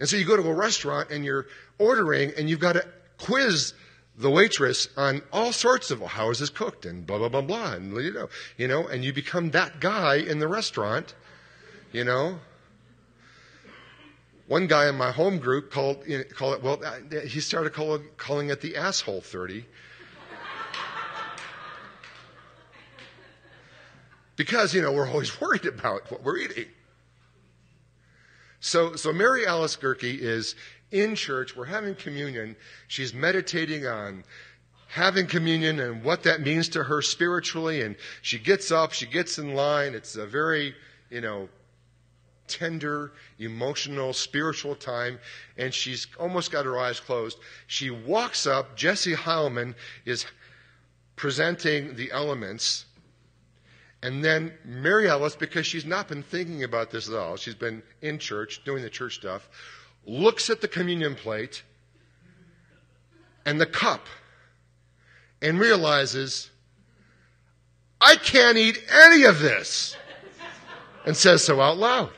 And 0.00 0.08
so 0.08 0.16
you 0.16 0.24
go 0.24 0.36
to 0.36 0.48
a 0.48 0.52
restaurant 0.52 1.10
and 1.10 1.24
you're 1.24 1.46
ordering 1.78 2.32
and 2.36 2.50
you've 2.50 2.58
got 2.58 2.72
to 2.72 2.84
quiz 3.18 3.72
the 4.16 4.30
waitress 4.30 4.88
on 4.96 5.22
all 5.32 5.52
sorts 5.52 5.92
of 5.92 6.00
well, 6.00 6.08
how 6.08 6.30
is 6.30 6.40
this 6.40 6.50
cooked 6.50 6.84
and 6.86 7.06
blah 7.06 7.18
blah 7.18 7.28
blah 7.28 7.40
blah 7.40 7.72
and 7.72 7.96
you 7.96 8.12
know 8.12 8.28
you 8.56 8.68
know 8.68 8.86
and 8.86 9.04
you 9.04 9.12
become 9.12 9.50
that 9.50 9.80
guy 9.80 10.16
in 10.16 10.40
the 10.40 10.48
restaurant 10.48 11.14
you 11.94 12.04
know 12.04 12.38
one 14.46 14.66
guy 14.66 14.90
in 14.90 14.94
my 14.94 15.10
home 15.10 15.38
group 15.38 15.70
called 15.70 16.04
call 16.34 16.52
it 16.52 16.62
well 16.62 16.78
uh, 16.84 17.20
he 17.26 17.40
started 17.40 17.72
call, 17.72 17.98
calling 18.18 18.50
it 18.50 18.60
the 18.60 18.76
asshole 18.76 19.22
30 19.22 19.64
Because, 24.36 24.74
you 24.74 24.82
know, 24.82 24.92
we're 24.92 25.08
always 25.08 25.40
worried 25.40 25.66
about 25.66 26.10
what 26.10 26.22
we're 26.22 26.38
eating. 26.38 26.66
So, 28.60 28.96
so 28.96 29.12
Mary 29.12 29.46
Alice 29.46 29.76
Gerke 29.76 30.18
is 30.18 30.54
in 30.90 31.14
church. 31.14 31.54
We're 31.54 31.66
having 31.66 31.94
communion. 31.94 32.56
She's 32.88 33.12
meditating 33.12 33.86
on 33.86 34.24
having 34.88 35.26
communion 35.26 35.80
and 35.80 36.02
what 36.02 36.22
that 36.22 36.40
means 36.40 36.68
to 36.70 36.84
her 36.84 37.02
spiritually. 37.02 37.82
And 37.82 37.96
she 38.22 38.38
gets 38.38 38.70
up, 38.70 38.92
she 38.92 39.06
gets 39.06 39.38
in 39.38 39.54
line. 39.54 39.94
It's 39.94 40.16
a 40.16 40.26
very, 40.26 40.74
you 41.10 41.20
know, 41.20 41.48
tender, 42.46 43.12
emotional, 43.38 44.12
spiritual 44.12 44.74
time, 44.74 45.18
and 45.56 45.72
she's 45.72 46.06
almost 46.18 46.50
got 46.50 46.64
her 46.64 46.78
eyes 46.78 47.00
closed. 47.00 47.38
She 47.66 47.90
walks 47.90 48.46
up. 48.46 48.76
Jesse 48.76 49.14
Heilman 49.14 49.74
is 50.04 50.26
presenting 51.16 51.96
the 51.96 52.10
elements 52.12 52.86
and 54.04 54.22
then 54.22 54.52
Mary 54.66 55.08
Alice, 55.08 55.34
because 55.34 55.66
she's 55.66 55.86
not 55.86 56.08
been 56.08 56.22
thinking 56.22 56.62
about 56.62 56.90
this 56.90 57.08
at 57.08 57.14
all, 57.14 57.36
she's 57.36 57.54
been 57.54 57.82
in 58.02 58.18
church, 58.18 58.62
doing 58.62 58.82
the 58.82 58.90
church 58.90 59.14
stuff, 59.14 59.48
looks 60.04 60.50
at 60.50 60.60
the 60.60 60.68
communion 60.68 61.14
plate 61.14 61.62
and 63.46 63.58
the 63.58 63.64
cup 63.64 64.06
and 65.40 65.58
realizes, 65.58 66.50
I 67.98 68.16
can't 68.16 68.58
eat 68.58 68.84
any 68.92 69.24
of 69.24 69.38
this, 69.38 69.96
and 71.06 71.16
says 71.16 71.42
so 71.42 71.62
out 71.62 71.78
loud. 71.78 72.10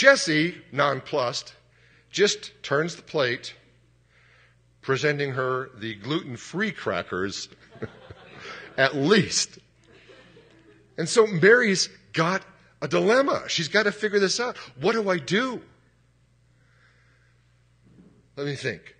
Jesse, 0.00 0.56
nonplussed, 0.72 1.52
just 2.10 2.52
turns 2.62 2.96
the 2.96 3.02
plate 3.02 3.52
presenting 4.80 5.32
her 5.32 5.68
the 5.76 5.94
gluten 5.96 6.38
free 6.38 6.72
crackers 6.72 7.50
at 8.78 8.96
least. 8.96 9.58
And 10.96 11.06
so 11.06 11.26
Mary's 11.26 11.90
got 12.14 12.42
a 12.80 12.88
dilemma. 12.88 13.42
She's 13.48 13.68
got 13.68 13.82
to 13.82 13.92
figure 13.92 14.18
this 14.18 14.40
out. 14.40 14.56
What 14.80 14.92
do 14.92 15.10
I 15.10 15.18
do? 15.18 15.60
Let 18.36 18.46
me 18.46 18.56
think. 18.56 18.96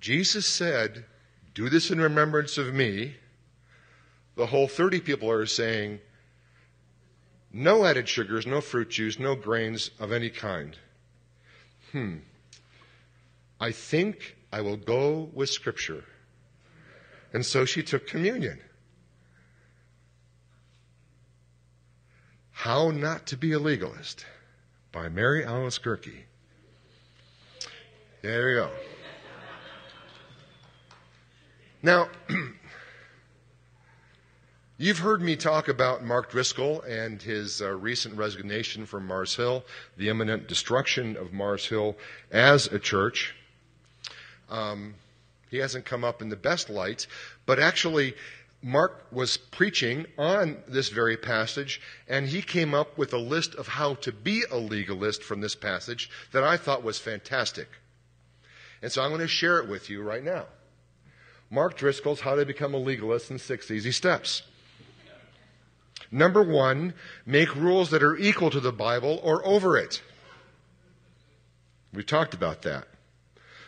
Jesus 0.00 0.44
said, 0.44 1.06
Do 1.54 1.70
this 1.70 1.90
in 1.90 1.98
remembrance 1.98 2.58
of 2.58 2.74
me. 2.74 3.16
The 4.34 4.44
whole 4.44 4.68
30 4.68 5.00
people 5.00 5.30
are 5.30 5.46
saying, 5.46 6.00
No 7.58 7.86
added 7.86 8.06
sugars, 8.06 8.46
no 8.46 8.60
fruit 8.60 8.90
juice, 8.90 9.18
no 9.18 9.34
grains 9.34 9.90
of 9.98 10.12
any 10.12 10.28
kind. 10.28 10.76
Hmm. 11.90 12.16
I 13.58 13.72
think 13.72 14.36
I 14.52 14.60
will 14.60 14.76
go 14.76 15.30
with 15.32 15.48
Scripture. 15.48 16.04
And 17.32 17.46
so 17.46 17.64
she 17.64 17.82
took 17.82 18.06
communion. 18.06 18.60
How 22.50 22.90
Not 22.90 23.26
to 23.28 23.38
Be 23.38 23.52
a 23.52 23.58
Legalist 23.58 24.26
by 24.92 25.08
Mary 25.08 25.42
Alice 25.42 25.78
Gerke. 25.78 26.24
There 28.20 28.50
you 28.50 28.56
go. 28.56 28.70
Now, 31.82 32.10
you've 34.78 34.98
heard 34.98 35.22
me 35.22 35.36
talk 35.36 35.68
about 35.68 36.04
Mark 36.04 36.30
Driscoll 36.30 36.82
and 36.82 37.20
his 37.22 37.62
uh, 37.62 37.70
recent 37.70 38.16
resignation 38.16 38.86
from 38.86 39.06
Mars 39.06 39.34
Hill, 39.34 39.64
the 39.96 40.08
imminent 40.08 40.48
destruction 40.48 41.16
of 41.16 41.32
Mars 41.32 41.66
Hill 41.66 41.96
as 42.30 42.66
a 42.66 42.78
church. 42.78 43.34
Um, 44.50 44.94
he 45.50 45.58
hasn't 45.58 45.84
come 45.84 46.04
up 46.04 46.20
in 46.20 46.28
the 46.28 46.36
best 46.36 46.68
light, 46.68 47.06
but 47.46 47.58
actually, 47.58 48.14
Mark 48.62 49.06
was 49.12 49.36
preaching 49.36 50.06
on 50.18 50.56
this 50.66 50.88
very 50.88 51.16
passage, 51.16 51.80
and 52.08 52.26
he 52.26 52.42
came 52.42 52.74
up 52.74 52.98
with 52.98 53.12
a 53.12 53.18
list 53.18 53.54
of 53.54 53.68
how 53.68 53.94
to 53.94 54.12
be 54.12 54.44
a 54.50 54.56
legalist 54.56 55.22
from 55.22 55.40
this 55.40 55.54
passage 55.54 56.10
that 56.32 56.42
I 56.42 56.56
thought 56.56 56.82
was 56.82 56.98
fantastic. 56.98 57.68
And 58.82 58.90
so 58.90 59.02
I'm 59.02 59.10
going 59.10 59.20
to 59.20 59.28
share 59.28 59.58
it 59.58 59.68
with 59.68 59.88
you 59.88 60.02
right 60.02 60.24
now. 60.24 60.46
Mark 61.48 61.76
Driscoll's 61.76 62.20
How 62.20 62.34
to 62.34 62.44
Become 62.44 62.74
a 62.74 62.78
Legalist 62.78 63.30
in 63.30 63.38
Six 63.38 63.70
Easy 63.70 63.92
Steps. 63.92 64.42
Number 66.16 66.42
one, 66.42 66.94
make 67.26 67.54
rules 67.54 67.90
that 67.90 68.02
are 68.02 68.16
equal 68.16 68.48
to 68.48 68.58
the 68.58 68.72
Bible 68.72 69.20
or 69.22 69.46
over 69.46 69.76
it. 69.76 70.00
We 71.92 72.04
talked 72.04 72.32
about 72.32 72.62
that. 72.62 72.88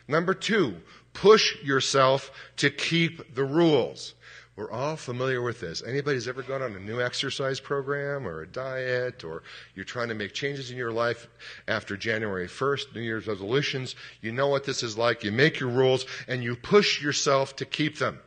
Number 0.08 0.32
two, 0.32 0.76
push 1.12 1.62
yourself 1.62 2.30
to 2.56 2.70
keep 2.70 3.34
the 3.34 3.44
rules. 3.44 4.14
We're 4.56 4.70
all 4.70 4.96
familiar 4.96 5.42
with 5.42 5.60
this. 5.60 5.82
Anybody's 5.86 6.26
ever 6.26 6.42
gone 6.42 6.62
on 6.62 6.74
a 6.74 6.78
new 6.78 7.02
exercise 7.02 7.60
program 7.60 8.26
or 8.26 8.40
a 8.40 8.46
diet 8.46 9.24
or 9.24 9.42
you're 9.74 9.84
trying 9.84 10.08
to 10.08 10.14
make 10.14 10.32
changes 10.32 10.70
in 10.70 10.78
your 10.78 10.90
life 10.90 11.28
after 11.68 11.98
January 11.98 12.48
1st, 12.48 12.94
New 12.94 13.02
Year's 13.02 13.26
resolutions, 13.26 13.94
you 14.22 14.32
know 14.32 14.48
what 14.48 14.64
this 14.64 14.82
is 14.82 14.96
like. 14.96 15.22
You 15.22 15.32
make 15.32 15.60
your 15.60 15.68
rules 15.68 16.06
and 16.26 16.42
you 16.42 16.56
push 16.56 17.02
yourself 17.02 17.56
to 17.56 17.66
keep 17.66 17.98
them. 17.98 18.18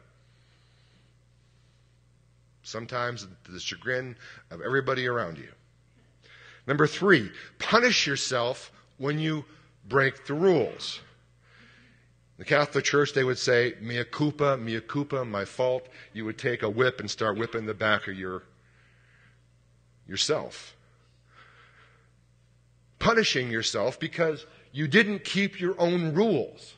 Sometimes 2.63 3.27
to 3.45 3.51
the 3.51 3.59
chagrin 3.59 4.15
of 4.49 4.61
everybody 4.61 5.07
around 5.07 5.37
you. 5.37 5.49
Number 6.67 6.87
three, 6.87 7.31
punish 7.59 8.05
yourself 8.05 8.71
when 8.97 9.19
you 9.19 9.45
break 9.87 10.25
the 10.25 10.33
rules 10.33 10.99
the 12.41 12.45
Catholic 12.45 12.85
Church, 12.85 13.13
they 13.13 13.23
would 13.23 13.37
say, 13.37 13.75
mea 13.81 14.03
culpa, 14.03 14.57
mea 14.57 14.81
culpa, 14.81 15.23
my 15.23 15.45
fault. 15.45 15.87
You 16.11 16.25
would 16.25 16.39
take 16.39 16.63
a 16.63 16.69
whip 16.71 16.99
and 16.99 17.07
start 17.07 17.37
whipping 17.37 17.67
the 17.67 17.75
back 17.75 18.07
of 18.07 18.15
your 18.15 18.41
yourself. 20.07 20.75
Punishing 22.97 23.51
yourself 23.51 23.99
because 23.99 24.47
you 24.71 24.87
didn't 24.87 25.23
keep 25.23 25.59
your 25.59 25.79
own 25.79 26.15
rules. 26.15 26.73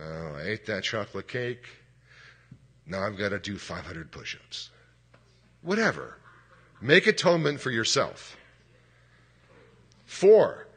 Oh, 0.00 0.34
I 0.36 0.42
ate 0.42 0.66
that 0.66 0.84
chocolate 0.84 1.28
cake. 1.28 1.66
Now 2.86 3.02
I've 3.02 3.18
got 3.18 3.30
to 3.30 3.38
do 3.38 3.58
500 3.58 4.10
push 4.10 4.36
ups. 4.36 4.70
Whatever. 5.62 6.18
Make 6.80 7.06
atonement 7.06 7.60
for 7.60 7.70
yourself. 7.70 8.36
Four, 10.06 10.68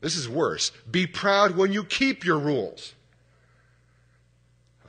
this 0.00 0.16
is 0.16 0.28
worse. 0.28 0.72
Be 0.90 1.06
proud 1.06 1.56
when 1.56 1.72
you 1.72 1.84
keep 1.84 2.24
your 2.24 2.38
rules. 2.38 2.94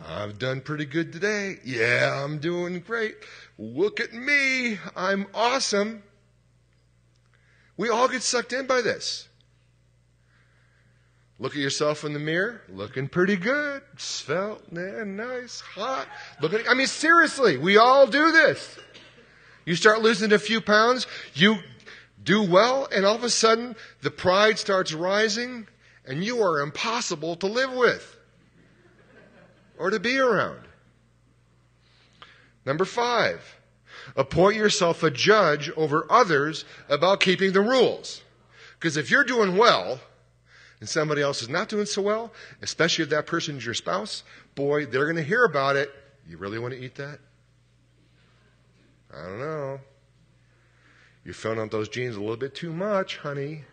I've 0.06 0.40
done 0.40 0.62
pretty 0.62 0.86
good 0.86 1.12
today. 1.12 1.58
Yeah, 1.66 2.24
I'm 2.24 2.40
doing 2.40 2.80
great. 2.80 3.16
Look 3.58 4.00
at 4.00 4.14
me. 4.14 4.80
I'm 4.96 5.28
awesome. 5.34 6.04
We 7.76 7.90
all 7.90 8.08
get 8.08 8.24
sucked 8.24 8.54
in 8.54 8.68
by 8.68 8.82
this. 8.82 9.27
Look 11.40 11.54
at 11.54 11.60
yourself 11.60 12.04
in 12.04 12.14
the 12.14 12.20
mirror. 12.20 12.62
Looking 12.70 13.08
pretty 13.08 13.36
good. 13.36 13.84
Svelte, 13.98 14.72
nice, 14.72 15.62
hot. 15.62 16.08
Look 16.42 16.54
at, 16.54 16.68
I 16.70 16.74
mean, 16.74 16.88
seriously, 16.88 17.58
we 17.58 17.78
all 17.78 18.08
do 18.08 18.32
this. 18.32 18.80
You 19.66 19.76
start 19.76 20.02
losing 20.02 20.32
a 20.32 20.40
few 20.40 20.62
pounds, 20.62 21.06
you 21.34 21.58
do 22.24 22.42
well, 22.42 22.88
and 22.92 23.06
all 23.06 23.16
of 23.16 23.24
a 23.24 23.30
sudden 23.30 23.76
the 24.02 24.10
pride 24.10 24.58
starts 24.58 24.94
rising, 24.94 25.68
and 26.06 26.24
you 26.24 26.42
are 26.42 26.62
impossible 26.62 27.36
to 27.38 27.48
live 27.48 27.74
with 27.74 28.18
or 29.78 29.90
to 29.92 30.00
be 30.00 30.18
around. 30.18 30.62
Number 32.66 32.86
five, 32.86 33.58
appoint 34.16 34.56
yourself 34.56 35.04
a 35.04 35.12
judge 35.12 35.70
over 35.78 36.06
others 36.10 36.66
about 36.90 37.20
keeping 37.20 37.52
the 37.52 37.62
rules. 37.62 38.24
Because 38.80 38.98
if 38.98 39.12
you're 39.12 39.24
doing 39.24 39.56
well, 39.56 40.00
and 40.80 40.88
somebody 40.88 41.22
else 41.22 41.42
is 41.42 41.50
not 41.50 41.70
doing 41.70 41.86
so 41.86 42.02
well, 42.02 42.32
especially 42.62 43.04
if 43.04 43.10
that 43.10 43.26
person's 43.26 43.66
your 43.66 43.74
spouse, 43.74 44.24
boy, 44.56 44.86
they're 44.86 45.06
going 45.06 45.16
to 45.16 45.24
hear 45.24 45.44
about 45.44 45.76
it. 45.76 45.92
You 46.28 46.38
really 46.38 46.60
want 46.60 46.74
to 46.74 46.80
eat 46.80 46.96
that? 46.96 47.20
I 49.14 49.24
don't 49.24 49.40
know. 49.40 49.80
You're 51.24 51.34
filling 51.34 51.60
out 51.60 51.72
those 51.72 51.90
jeans 51.90 52.16
a 52.16 52.20
little 52.20 52.38
bit 52.38 52.56
too 52.56 52.72
much, 52.72 53.18
honey. 53.18 53.64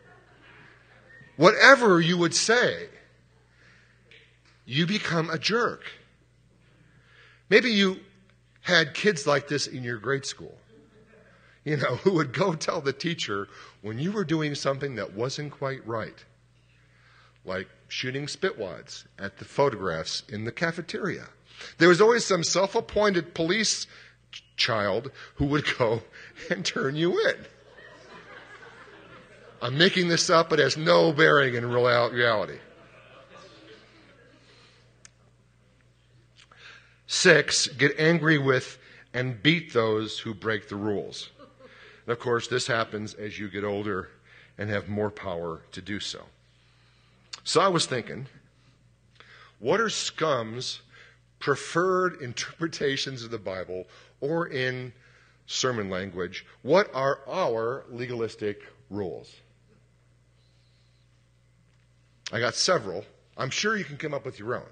Whatever 1.36 2.00
you 2.00 2.16
would 2.18 2.34
say, 2.34 2.88
you 4.64 4.86
become 4.86 5.30
a 5.30 5.38
jerk. 5.38 5.82
Maybe 7.50 7.70
you 7.70 8.00
had 8.62 8.94
kids 8.94 9.26
like 9.26 9.46
this 9.48 9.66
in 9.66 9.82
your 9.82 9.98
grade 9.98 10.24
school, 10.24 10.56
you 11.64 11.76
know, 11.76 11.96
who 12.02 12.12
would 12.12 12.32
go 12.32 12.54
tell 12.54 12.80
the 12.80 12.92
teacher 12.92 13.48
when 13.82 13.98
you 13.98 14.10
were 14.10 14.24
doing 14.24 14.54
something 14.54 14.94
that 14.96 15.12
wasn't 15.12 15.52
quite 15.52 15.86
right, 15.86 16.24
like 17.44 17.68
shooting 17.88 18.26
spitwads 18.26 19.04
at 19.18 19.38
the 19.38 19.44
photographs 19.44 20.22
in 20.28 20.44
the 20.44 20.52
cafeteria. 20.52 21.26
There 21.78 21.88
was 21.88 22.00
always 22.00 22.24
some 22.24 22.42
self 22.42 22.74
appointed 22.74 23.34
police 23.34 23.86
child 24.56 25.10
who 25.36 25.46
would 25.46 25.66
go 25.78 26.02
and 26.50 26.64
turn 26.64 26.96
you 26.96 27.18
in. 27.28 27.36
I'm 29.62 29.78
making 29.78 30.08
this 30.08 30.28
up, 30.28 30.52
it 30.52 30.58
has 30.58 30.76
no 30.76 31.12
bearing 31.12 31.54
in 31.54 31.70
reality. 31.70 32.58
Six, 37.06 37.68
get 37.68 37.98
angry 37.98 38.38
with 38.38 38.78
and 39.14 39.42
beat 39.42 39.72
those 39.72 40.18
who 40.18 40.34
break 40.34 40.68
the 40.68 40.76
rules. 40.76 41.30
And 42.04 42.12
of 42.12 42.18
course, 42.18 42.48
this 42.48 42.66
happens 42.66 43.14
as 43.14 43.38
you 43.38 43.48
get 43.48 43.64
older 43.64 44.10
and 44.58 44.68
have 44.68 44.88
more 44.88 45.10
power 45.10 45.62
to 45.72 45.80
do 45.80 46.00
so. 46.00 46.24
So 47.44 47.60
I 47.60 47.68
was 47.68 47.84
thinking, 47.84 48.26
what 49.58 49.80
are 49.80 49.90
scum's 49.90 50.80
preferred 51.38 52.20
interpretations 52.22 53.22
of 53.22 53.30
the 53.30 53.38
Bible 53.38 53.84
or 54.20 54.46
in 54.46 54.92
sermon 55.46 55.90
language, 55.90 56.46
what 56.62 56.90
are 56.94 57.20
our 57.28 57.84
legalistic 57.90 58.62
rules? 58.88 59.30
I 62.32 62.40
got 62.40 62.54
several. 62.54 63.04
I'm 63.36 63.50
sure 63.50 63.76
you 63.76 63.84
can 63.84 63.98
come 63.98 64.14
up 64.14 64.24
with 64.24 64.38
your 64.38 64.54
own. 64.54 64.70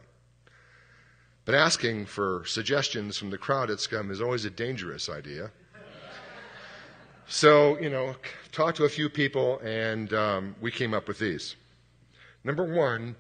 But 1.45 1.55
asking 1.55 2.07
for 2.07 2.45
suggestions 2.47 3.19
from 3.19 3.31
the 3.31 3.39
crowd 3.39 3.71
at 3.71 3.81
Scum 3.81 4.11
is 4.11 4.23
always 4.23 4.45
a 4.45 4.51
dangerous 4.51 5.11
idea. 5.11 5.51
So, 7.29 7.79
you 7.79 7.91
know, 7.91 8.17
talked 8.51 8.77
to 8.79 8.85
a 8.85 8.89
few 8.89 9.09
people 9.09 9.59
and 9.61 10.13
um, 10.13 10.55
we 10.61 10.71
came 10.71 10.95
up 10.95 11.09
with 11.09 11.19
these. 11.19 11.57
Number 12.45 12.65
one, 12.65 13.17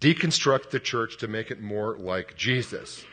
deconstruct 0.00 0.70
the 0.70 0.80
church 0.80 1.18
to 1.18 1.28
make 1.28 1.50
it 1.50 1.60
more 1.60 1.96
like 1.96 2.36
Jesus. 2.36 3.04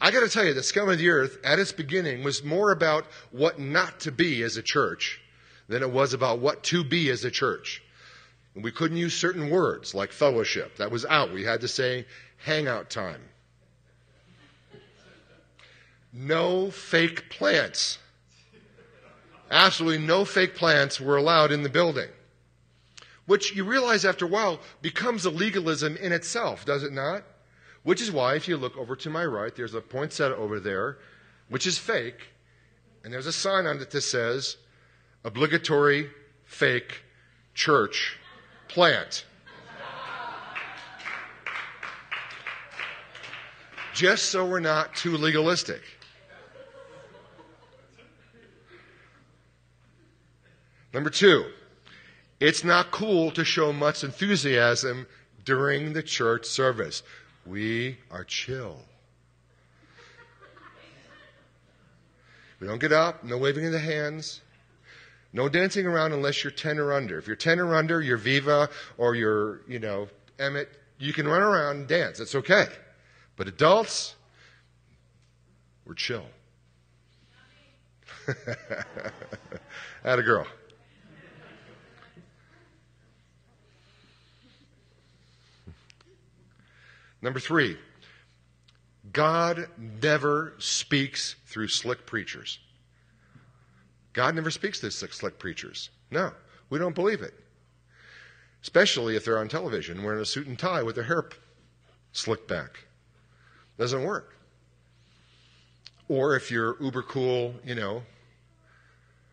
I 0.00 0.10
got 0.10 0.20
to 0.20 0.28
tell 0.28 0.44
you, 0.44 0.52
the 0.52 0.62
scum 0.62 0.88
of 0.88 0.98
the 0.98 1.08
earth 1.08 1.38
at 1.44 1.58
its 1.58 1.72
beginning 1.72 2.22
was 2.22 2.44
more 2.44 2.70
about 2.70 3.06
what 3.30 3.58
not 3.58 4.00
to 4.00 4.12
be 4.12 4.42
as 4.42 4.56
a 4.56 4.62
church 4.62 5.20
than 5.68 5.82
it 5.82 5.90
was 5.90 6.12
about 6.12 6.38
what 6.38 6.62
to 6.64 6.84
be 6.84 7.10
as 7.10 7.24
a 7.24 7.30
church. 7.30 7.82
We 8.54 8.72
couldn't 8.72 8.96
use 8.96 9.14
certain 9.14 9.50
words 9.50 9.94
like 9.94 10.12
fellowship. 10.12 10.76
That 10.76 10.90
was 10.90 11.04
out. 11.04 11.32
We 11.32 11.44
had 11.44 11.60
to 11.62 11.68
say 11.68 12.06
hangout 12.38 12.90
time. 12.90 13.20
No 16.12 16.70
fake 16.70 17.28
plants. 17.28 17.98
Absolutely 19.50 20.04
no 20.04 20.24
fake 20.24 20.54
plants 20.54 21.00
were 21.00 21.16
allowed 21.16 21.52
in 21.52 21.62
the 21.62 21.68
building 21.68 22.08
which 23.26 23.54
you 23.54 23.64
realize 23.64 24.04
after 24.04 24.24
a 24.24 24.28
while 24.28 24.60
becomes 24.82 25.24
a 25.24 25.30
legalism 25.30 25.96
in 25.96 26.12
itself, 26.12 26.64
does 26.64 26.82
it 26.82 26.92
not? 26.92 27.24
Which 27.82 28.00
is 28.00 28.10
why, 28.10 28.34
if 28.34 28.48
you 28.48 28.56
look 28.56 28.76
over 28.76 28.96
to 28.96 29.10
my 29.10 29.24
right, 29.24 29.54
there's 29.54 29.74
a 29.74 29.80
poinsettia 29.80 30.36
over 30.36 30.58
there, 30.58 30.98
which 31.48 31.66
is 31.66 31.78
fake, 31.78 32.28
and 33.04 33.12
there's 33.12 33.26
a 33.26 33.32
sign 33.32 33.66
on 33.66 33.80
it 33.80 33.90
that 33.90 34.00
says, 34.00 34.56
obligatory 35.24 36.10
fake 36.44 37.02
church 37.54 38.18
plant. 38.68 39.24
Just 43.94 44.26
so 44.26 44.44
we're 44.44 44.60
not 44.60 44.94
too 44.94 45.16
legalistic. 45.16 45.80
Number 50.92 51.10
two, 51.10 51.46
it's 52.40 52.64
not 52.64 52.90
cool 52.90 53.30
to 53.32 53.44
show 53.44 53.72
much 53.72 54.04
enthusiasm 54.04 55.06
during 55.44 55.92
the 55.92 56.02
church 56.02 56.46
service. 56.46 57.02
We 57.46 57.98
are 58.10 58.24
chill. 58.24 58.78
We 62.60 62.66
don't 62.66 62.80
get 62.80 62.92
up, 62.92 63.22
no 63.22 63.36
waving 63.36 63.66
of 63.66 63.72
the 63.72 63.78
hands, 63.78 64.40
no 65.32 65.48
dancing 65.48 65.86
around 65.86 66.12
unless 66.12 66.42
you're 66.42 66.50
10 66.50 66.78
or 66.78 66.92
under. 66.92 67.18
If 67.18 67.26
you're 67.26 67.36
10 67.36 67.60
or 67.60 67.74
under, 67.74 68.00
you're 68.00 68.16
Viva 68.16 68.70
or 68.96 69.14
you're, 69.14 69.60
you 69.68 69.78
know, 69.78 70.08
Emmett, 70.38 70.70
you 70.98 71.12
can 71.12 71.28
run 71.28 71.42
around 71.42 71.76
and 71.76 71.86
dance. 71.86 72.18
It's 72.20 72.34
okay. 72.34 72.66
But 73.36 73.46
adults, 73.46 74.14
we're 75.84 75.94
chill. 75.94 76.24
Had 80.02 80.18
a 80.18 80.22
girl. 80.22 80.46
Number 87.26 87.40
three, 87.40 87.76
God 89.12 89.68
never 90.00 90.54
speaks 90.58 91.34
through 91.44 91.66
slick 91.66 92.06
preachers. 92.06 92.60
God 94.12 94.36
never 94.36 94.52
speaks 94.52 94.78
through 94.78 94.90
slick 94.90 95.36
preachers. 95.36 95.90
No, 96.12 96.30
we 96.70 96.78
don't 96.78 96.94
believe 96.94 97.22
it. 97.22 97.34
Especially 98.62 99.16
if 99.16 99.24
they're 99.24 99.40
on 99.40 99.48
television 99.48 100.04
wearing 100.04 100.20
a 100.20 100.24
suit 100.24 100.46
and 100.46 100.56
tie 100.56 100.84
with 100.84 100.94
their 100.94 101.02
hair 101.02 101.28
slicked 102.12 102.46
back. 102.46 102.84
Doesn't 103.76 104.04
work. 104.04 104.36
Or 106.08 106.36
if 106.36 106.52
you're 106.52 106.80
uber 106.80 107.02
cool, 107.02 107.56
you 107.64 107.74
know, 107.74 108.04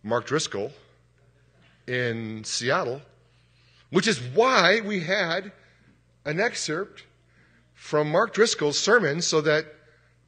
Mark 0.02 0.26
Driscoll 0.26 0.72
in 1.86 2.44
Seattle, 2.44 3.04
which 3.92 4.08
is 4.08 4.20
why 4.20 4.82
we 4.84 5.02
had 5.02 5.52
an 6.26 6.40
excerpt 6.40 7.04
from 7.74 8.12
Mark 8.12 8.34
Driscoll's 8.34 8.80
sermon 8.80 9.22
so 9.22 9.42
that 9.42 9.66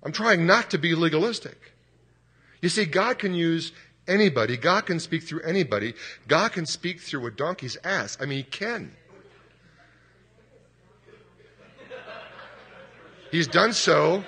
I'm 0.04 0.12
trying 0.12 0.46
not 0.46 0.72
to 0.72 0.78
be 0.78 0.96
legalistic. 0.96 1.74
You 2.62 2.70
see, 2.70 2.86
God 2.86 3.18
can 3.20 3.34
use 3.34 3.72
anybody. 4.08 4.58
God 4.58 4.86
can 4.86 5.00
speak 5.00 5.24
through 5.24 5.42
anybody. 5.42 5.94
God 6.28 6.52
can 6.52 6.66
speak 6.66 7.00
through 7.00 7.26
a 7.26 7.32
donkey's 7.32 7.78
ass. 7.84 8.18
I 8.22 8.26
mean, 8.26 8.40
He 8.40 8.44
can. 8.44 8.96
He's 13.32 13.48
done 13.48 13.74
so 13.74 14.24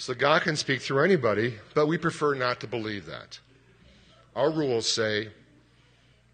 So 0.00 0.14
God 0.14 0.40
can 0.40 0.56
speak 0.56 0.80
through 0.80 1.04
anybody, 1.04 1.56
but 1.74 1.86
we 1.86 1.98
prefer 1.98 2.32
not 2.32 2.58
to 2.60 2.66
believe 2.66 3.04
that. 3.04 3.38
Our 4.34 4.50
rules 4.50 4.90
say 4.90 5.28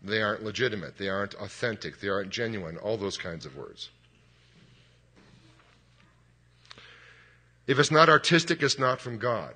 they 0.04 0.22
aren't 0.22 0.44
legitimate, 0.44 0.96
they 0.96 1.08
aren't 1.08 1.34
authentic, 1.34 1.98
they 1.98 2.06
aren't 2.06 2.30
genuine, 2.30 2.76
all 2.76 2.96
those 2.96 3.16
kinds 3.16 3.44
of 3.44 3.56
words. 3.56 3.90
If 7.66 7.80
it's 7.80 7.90
not 7.90 8.08
artistic, 8.08 8.62
it's 8.62 8.78
not 8.78 9.00
from 9.00 9.18
God. 9.18 9.54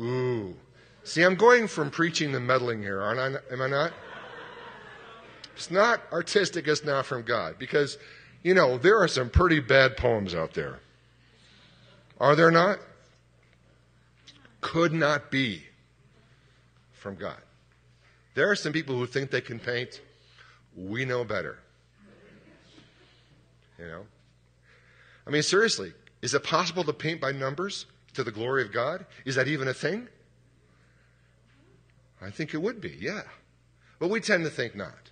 Ooh. 0.00 0.56
See, 1.04 1.20
I'm 1.24 1.34
going 1.34 1.68
from 1.68 1.90
preaching 1.90 2.32
to 2.32 2.40
meddling 2.40 2.80
here, 2.80 3.02
aren't 3.02 3.20
I? 3.20 3.52
Am 3.52 3.60
I 3.60 3.68
not? 3.68 3.92
It's 5.54 5.70
not 5.70 6.00
artistic, 6.10 6.66
it's 6.68 6.84
not 6.84 7.04
from 7.04 7.22
God. 7.22 7.56
Because, 7.58 7.98
you 8.42 8.54
know, 8.54 8.78
there 8.78 8.98
are 8.98 9.08
some 9.08 9.28
pretty 9.28 9.60
bad 9.60 9.98
poems 9.98 10.34
out 10.34 10.54
there. 10.54 10.80
Are 12.18 12.34
there 12.34 12.50
not? 12.50 12.78
Could 14.60 14.92
not 14.92 15.30
be 15.30 15.62
from 16.92 17.14
God. 17.14 17.40
There 18.34 18.50
are 18.50 18.56
some 18.56 18.72
people 18.72 18.96
who 18.96 19.06
think 19.06 19.30
they 19.30 19.40
can 19.40 19.58
paint. 19.58 20.00
We 20.76 21.04
know 21.04 21.24
better. 21.24 21.58
You 23.78 23.86
know? 23.86 24.06
I 25.26 25.30
mean, 25.30 25.42
seriously, 25.42 25.92
is 26.22 26.34
it 26.34 26.42
possible 26.42 26.84
to 26.84 26.92
paint 26.92 27.20
by 27.20 27.32
numbers 27.32 27.86
to 28.14 28.24
the 28.24 28.32
glory 28.32 28.62
of 28.62 28.72
God? 28.72 29.06
Is 29.24 29.34
that 29.34 29.48
even 29.48 29.68
a 29.68 29.74
thing? 29.74 30.08
I 32.20 32.30
think 32.30 32.54
it 32.54 32.62
would 32.62 32.80
be, 32.80 32.96
yeah. 32.98 33.22
But 33.98 34.08
we 34.08 34.20
tend 34.20 34.44
to 34.44 34.50
think 34.50 34.74
not. 34.74 35.10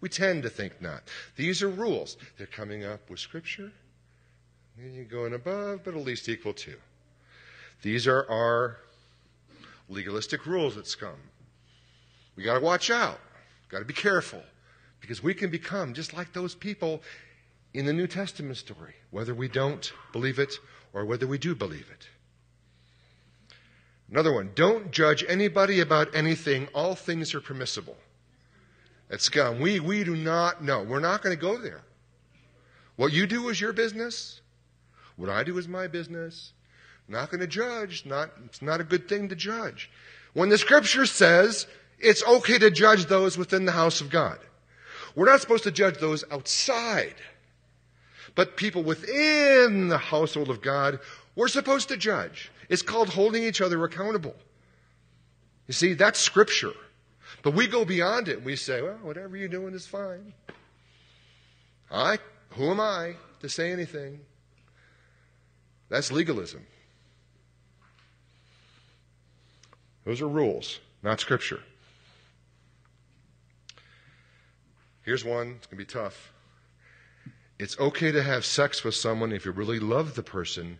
We 0.00 0.08
tend 0.08 0.44
to 0.44 0.48
think 0.48 0.80
not. 0.80 1.02
These 1.36 1.62
are 1.62 1.68
rules. 1.68 2.16
They're 2.36 2.46
coming 2.46 2.84
up 2.84 3.10
with 3.10 3.18
Scripture. 3.18 3.72
You're 4.80 5.04
going 5.04 5.34
above, 5.34 5.82
but 5.84 5.94
at 5.94 6.04
least 6.04 6.28
equal 6.28 6.52
to. 6.54 6.74
These 7.82 8.06
are 8.06 8.28
our 8.30 8.76
legalistic 9.88 10.46
rules 10.46 10.76
at 10.76 10.86
scum. 10.86 11.16
We 12.36 12.44
got 12.44 12.54
to 12.54 12.60
watch 12.60 12.90
out. 12.90 13.18
Got 13.68 13.80
to 13.80 13.84
be 13.84 13.94
careful 13.94 14.42
because 15.00 15.22
we 15.22 15.34
can 15.34 15.50
become 15.50 15.94
just 15.94 16.14
like 16.14 16.32
those 16.32 16.54
people 16.54 17.02
in 17.74 17.86
the 17.86 17.92
New 17.92 18.06
Testament 18.06 18.56
story, 18.56 18.94
whether 19.10 19.34
we 19.34 19.48
don't 19.48 19.92
believe 20.12 20.38
it 20.38 20.54
or 20.92 21.04
whether 21.04 21.26
we 21.26 21.38
do 21.38 21.54
believe 21.54 21.90
it. 21.92 22.08
Another 24.10 24.32
one, 24.32 24.52
don't 24.54 24.90
judge 24.90 25.24
anybody 25.28 25.80
about 25.80 26.14
anything. 26.14 26.68
All 26.74 26.94
things 26.94 27.34
are 27.34 27.40
permissible. 27.40 27.96
At 29.10 29.20
scum, 29.20 29.60
we, 29.60 29.80
we 29.80 30.04
do 30.04 30.16
not 30.16 30.62
know. 30.62 30.82
We're 30.82 31.00
not 31.00 31.22
going 31.22 31.36
to 31.36 31.40
go 31.40 31.58
there. 31.58 31.82
What 32.96 33.12
you 33.12 33.26
do 33.26 33.48
is 33.48 33.60
your 33.60 33.72
business. 33.72 34.40
What 35.18 35.28
I 35.28 35.42
do 35.42 35.58
is 35.58 35.68
my 35.68 35.88
business. 35.88 36.52
I'm 37.06 37.14
not 37.14 37.30
going 37.30 37.40
to 37.40 37.46
judge. 37.46 38.06
Not, 38.06 38.30
it's 38.46 38.62
not 38.62 38.80
a 38.80 38.84
good 38.84 39.08
thing 39.08 39.28
to 39.28 39.36
judge. 39.36 39.90
When 40.32 40.48
the 40.48 40.56
scripture 40.56 41.04
says 41.04 41.66
it's 41.98 42.24
okay 42.24 42.58
to 42.58 42.70
judge 42.70 43.06
those 43.06 43.36
within 43.36 43.66
the 43.66 43.72
house 43.72 44.00
of 44.00 44.08
God, 44.08 44.38
we're 45.14 45.26
not 45.26 45.40
supposed 45.40 45.64
to 45.64 45.72
judge 45.72 45.98
those 45.98 46.24
outside. 46.30 47.16
But 48.36 48.56
people 48.56 48.84
within 48.84 49.88
the 49.88 49.98
household 49.98 50.48
of 50.48 50.62
God, 50.62 51.00
we're 51.34 51.48
supposed 51.48 51.88
to 51.88 51.96
judge. 51.96 52.52
It's 52.68 52.82
called 52.82 53.08
holding 53.08 53.42
each 53.42 53.60
other 53.60 53.82
accountable. 53.84 54.36
You 55.66 55.74
see, 55.74 55.94
that's 55.94 56.20
scripture. 56.20 56.72
But 57.42 57.54
we 57.54 57.66
go 57.66 57.84
beyond 57.84 58.28
it. 58.28 58.44
We 58.44 58.54
say, 58.54 58.82
well, 58.82 58.98
whatever 59.02 59.36
you're 59.36 59.48
doing 59.48 59.74
is 59.74 59.86
fine. 59.86 60.32
I, 61.90 62.18
who 62.50 62.70
am 62.70 62.80
I 62.80 63.14
to 63.40 63.48
say 63.48 63.72
anything? 63.72 64.20
That's 65.88 66.12
legalism. 66.12 66.66
Those 70.04 70.20
are 70.20 70.28
rules, 70.28 70.80
not 71.02 71.20
scripture. 71.20 71.60
Here's 75.02 75.24
one, 75.24 75.54
it's 75.56 75.66
going 75.66 75.78
to 75.78 75.84
be 75.84 75.84
tough. 75.84 76.32
It's 77.58 77.78
okay 77.78 78.12
to 78.12 78.22
have 78.22 78.44
sex 78.44 78.84
with 78.84 78.94
someone 78.94 79.32
if 79.32 79.44
you 79.44 79.52
really 79.52 79.80
love 79.80 80.14
the 80.14 80.22
person 80.22 80.78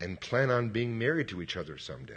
and 0.00 0.20
plan 0.20 0.50
on 0.50 0.70
being 0.70 0.98
married 0.98 1.28
to 1.28 1.40
each 1.40 1.56
other 1.56 1.78
someday. 1.78 2.14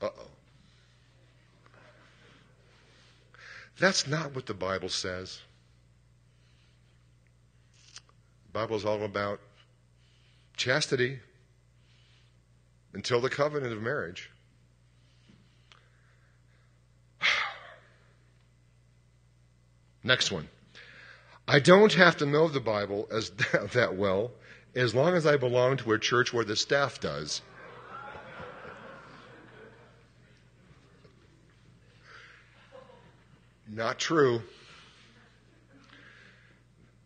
Uh 0.00 0.08
oh. 0.18 0.28
That's 3.78 4.06
not 4.06 4.34
what 4.34 4.46
the 4.46 4.54
Bible 4.54 4.88
says. 4.88 5.40
Bible 8.56 8.76
is 8.76 8.86
all 8.86 9.04
about 9.04 9.38
chastity 10.56 11.18
until 12.94 13.20
the 13.20 13.28
covenant 13.28 13.70
of 13.74 13.82
marriage. 13.82 14.30
Next 20.02 20.32
one. 20.32 20.48
I 21.46 21.60
don't 21.60 21.92
have 21.92 22.16
to 22.16 22.24
know 22.24 22.48
the 22.48 22.60
Bible 22.60 23.06
as 23.12 23.28
that 23.74 23.94
well 23.94 24.30
as 24.74 24.94
long 24.94 25.14
as 25.14 25.26
I 25.26 25.36
belong 25.36 25.76
to 25.76 25.92
a 25.92 25.98
church 25.98 26.32
where 26.32 26.46
the 26.46 26.56
staff 26.56 26.98
does. 26.98 27.42
Not 33.68 33.98
true. 33.98 34.40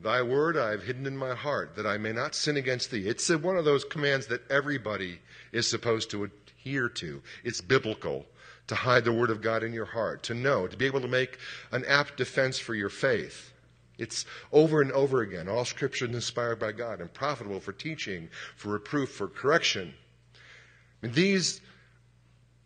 Thy 0.03 0.23
word 0.23 0.57
I 0.57 0.71
have 0.71 0.83
hidden 0.83 1.07
in 1.07 1.17
my 1.17 1.35
heart, 1.35 1.77
that 1.77 1.87
I 1.87 1.99
may 1.99 2.13
not 2.13 2.35
sin 2.35 2.57
against 2.57 2.91
thee. 2.91 3.07
It's 3.07 3.29
one 3.29 3.57
of 3.57 3.67
those 3.67 3.85
commands 3.85 4.27
that 4.29 4.51
everybody 4.51 5.21
is 5.53 5.69
supposed 5.69 6.11
to 6.11 6.25
adhere 6.25 6.89
to. 6.89 7.23
It's 7.45 7.61
biblical 7.61 8.25
to 8.69 8.75
hide 8.75 9.05
the 9.05 9.13
word 9.13 9.31
of 9.31 9.43
God 9.43 9.63
in 9.63 9.75
your 9.75 9.85
heart, 9.85 10.23
to 10.25 10.35
know, 10.35 10.67
to 10.67 10.77
be 10.77 10.87
able 10.87 11.03
to 11.03 11.09
make 11.09 11.39
an 11.71 11.85
apt 11.87 12.17
defense 12.17 12.59
for 12.59 12.75
your 12.75 12.89
faith. 12.89 13.53
It's 13.99 14.25
over 14.53 14.81
and 14.81 14.91
over 14.93 15.21
again. 15.21 15.49
All 15.49 15.67
scripture 15.67 16.07
is 16.07 16.15
inspired 16.15 16.59
by 16.59 16.73
God 16.73 17.01
and 17.01 17.13
profitable 17.13 17.61
for 17.61 17.73
teaching, 17.73 18.31
for 18.57 18.71
reproof, 18.71 19.11
for 19.11 19.29
correction. 19.29 19.93
And 21.03 21.13
these 21.13 21.61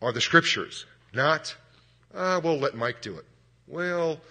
are 0.01 0.13
the 0.13 0.21
scriptures, 0.21 0.85
not, 1.13 1.53
uh, 2.13 2.39
we'll 2.41 2.59
let 2.59 2.75
Mike 2.75 3.01
do 3.01 3.17
it. 3.17 3.25
We'll 3.67 4.21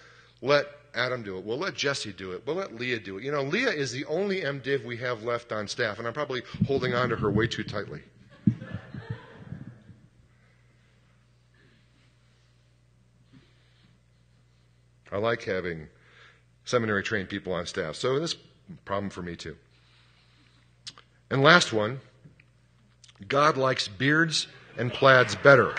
let 0.41 0.67
Adam 0.95 1.23
do 1.23 1.37
it. 1.39 1.45
We'll 1.45 1.59
let 1.59 1.75
Jesse 1.75 2.13
do 2.13 2.33
it. 2.33 2.43
We'll 2.47 2.57
let 2.57 2.75
Leah 2.75 3.01
do 3.01 3.19
it. 3.19 3.25
You 3.25 3.33
know, 3.33 3.43
Leah 3.43 3.71
is 3.71 3.93
the 3.93 4.05
only 4.07 4.43
MDiv 4.43 4.85
we 4.85 4.97
have 4.99 5.23
left 5.23 5.53
on 5.53 5.67
staff, 5.69 5.99
and 5.99 6.07
I'm 6.07 6.15
probably 6.15 6.43
holding 6.67 6.95
on 6.95 7.09
to 7.09 7.17
her 7.17 7.31
way 7.31 7.47
too 7.47 7.65
tightly. 7.65 8.03
I 15.11 15.19
like 15.19 15.45
having 15.45 15.87
seminary 16.65 17.03
trained 17.03 17.29
people 17.29 17.53
on 17.53 17.67
staff, 17.67 17.95
so 17.95 18.19
this 18.19 18.37
problem 18.85 19.11
for 19.11 19.23
me 19.23 19.37
too. 19.37 19.57
And 21.31 21.43
last 21.43 21.73
one 21.73 22.01
God 23.29 23.57
likes 23.57 23.87
beards 23.87 24.49
and 24.77 24.93
plaids 24.93 25.37
better. 25.37 25.75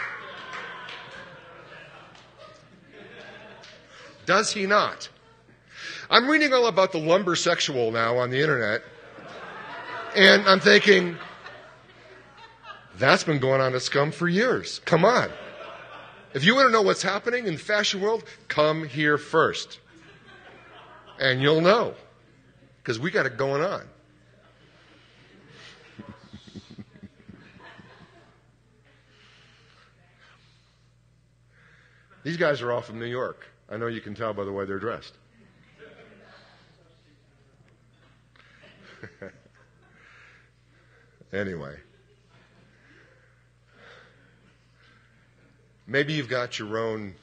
Does 4.25 4.51
he 4.51 4.65
not? 4.65 5.09
I'm 6.09 6.27
reading 6.27 6.53
all 6.53 6.67
about 6.67 6.91
the 6.91 6.99
lumber 6.99 7.35
sexual 7.35 7.91
now 7.91 8.17
on 8.17 8.29
the 8.29 8.39
internet, 8.41 8.81
and 10.15 10.47
I'm 10.47 10.59
thinking, 10.59 11.17
that's 12.97 13.23
been 13.23 13.39
going 13.39 13.61
on 13.61 13.75
at 13.75 13.81
Scum 13.81 14.11
for 14.11 14.27
years. 14.27 14.79
Come 14.85 15.03
on. 15.03 15.29
If 16.33 16.43
you 16.43 16.55
want 16.55 16.67
to 16.67 16.71
know 16.71 16.81
what's 16.81 17.01
happening 17.01 17.47
in 17.47 17.53
the 17.53 17.59
fashion 17.59 18.01
world, 18.01 18.23
come 18.47 18.85
here 18.85 19.17
first. 19.17 19.79
And 21.19 21.41
you'll 21.41 21.61
know. 21.61 21.93
Because 22.77 22.99
we 22.99 23.09
got 23.09 23.25
it 23.25 23.37
going 23.37 23.63
on. 23.63 23.83
These 32.23 32.37
guys 32.37 32.61
are 32.61 32.71
all 32.71 32.81
from 32.81 32.99
New 32.99 33.05
York. 33.05 33.47
I 33.69 33.77
know 33.77 33.87
you 33.87 34.01
can 34.01 34.13
tell 34.13 34.33
by 34.33 34.43
the 34.45 34.51
way 34.51 34.65
they're 34.65 34.79
dressed. 34.79 35.13
anyway. 41.33 41.75
Maybe 45.87 46.13
you've 46.13 46.29
got 46.29 46.57
your 46.57 46.77
own 46.77 47.13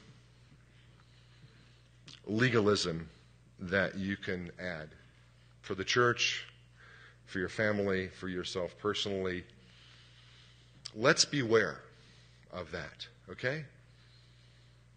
legalism 2.26 3.08
that 3.58 3.96
you 3.96 4.16
can 4.16 4.50
add 4.60 4.88
for 5.62 5.74
the 5.74 5.84
church, 5.84 6.46
for 7.26 7.38
your 7.38 7.48
family, 7.48 8.08
for 8.08 8.28
yourself 8.28 8.76
personally. 8.78 9.44
Let's 10.94 11.24
beware 11.24 11.80
of 12.52 12.70
that, 12.72 13.06
okay? 13.30 13.64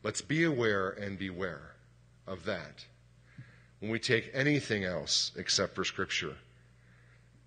Let's 0.06 0.22
be 0.22 0.44
aware 0.44 0.92
and 0.92 1.18
beware 1.18 1.72
of 2.28 2.46
that. 2.46 2.86
When 3.80 3.90
we 3.90 3.98
take 3.98 4.30
anything 4.36 4.84
else 4.84 5.32
except 5.36 5.74
for 5.74 5.84
Scripture 5.84 6.36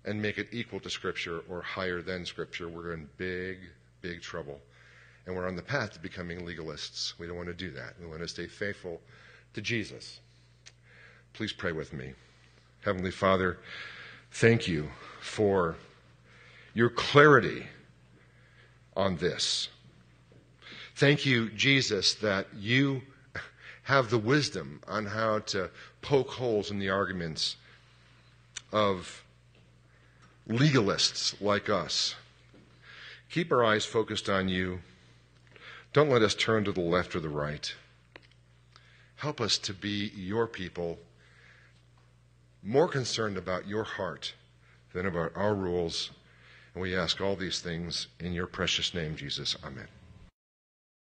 and 0.03 0.21
make 0.21 0.37
it 0.37 0.49
equal 0.51 0.81
to 0.81 0.89
Scripture 0.89 1.39
or 1.47 1.61
higher 1.61 2.01
than 2.01 2.25
Scripture, 2.25 2.67
we're 2.67 2.91
in 2.91 3.07
big, 3.15 3.59
big 4.01 4.21
trouble. 4.21 4.59
And 5.25 5.37
we're 5.37 5.47
on 5.47 5.55
the 5.55 5.61
path 5.61 5.93
to 5.93 5.99
becoming 6.01 6.45
legalists. 6.45 7.17
We 7.17 7.27
don't 7.27 7.37
want 7.37 7.47
to 7.47 7.53
do 7.53 7.71
that. 7.71 7.93
We 7.97 8.07
want 8.07 8.19
to 8.23 8.27
stay 8.27 8.47
faithful 8.47 8.99
to 9.53 9.61
Jesus. 9.61 10.19
Please 11.31 11.53
pray 11.53 11.71
with 11.71 11.93
me. 11.93 12.11
Heavenly 12.83 13.11
Father, 13.11 13.59
thank 14.31 14.67
you 14.67 14.89
for 15.21 15.77
your 16.73 16.89
clarity 16.89 17.67
on 18.97 19.15
this. 19.15 19.69
Thank 20.99 21.25
you, 21.25 21.49
Jesus, 21.51 22.13
that 22.15 22.47
you 22.53 23.03
have 23.83 24.09
the 24.09 24.17
wisdom 24.17 24.81
on 24.85 25.05
how 25.05 25.39
to 25.39 25.69
poke 26.01 26.31
holes 26.31 26.71
in 26.71 26.77
the 26.77 26.89
arguments 26.89 27.55
of 28.73 29.23
legalists 30.49 31.39
like 31.39 31.69
us. 31.69 32.15
Keep 33.31 33.49
our 33.53 33.63
eyes 33.63 33.85
focused 33.85 34.27
on 34.27 34.49
you. 34.49 34.81
Don't 35.93 36.09
let 36.09 36.21
us 36.21 36.35
turn 36.35 36.65
to 36.65 36.73
the 36.73 36.81
left 36.81 37.15
or 37.15 37.21
the 37.21 37.29
right. 37.29 37.73
Help 39.15 39.39
us 39.39 39.57
to 39.59 39.73
be 39.73 40.11
your 40.17 40.47
people, 40.47 40.99
more 42.61 42.89
concerned 42.89 43.37
about 43.37 43.65
your 43.65 43.85
heart 43.85 44.33
than 44.91 45.05
about 45.05 45.31
our 45.33 45.55
rules. 45.55 46.09
And 46.73 46.81
we 46.81 46.93
ask 46.93 47.21
all 47.21 47.37
these 47.37 47.61
things 47.61 48.07
in 48.19 48.33
your 48.33 48.47
precious 48.47 48.93
name, 48.93 49.15
Jesus. 49.15 49.55
Amen. 49.63 49.87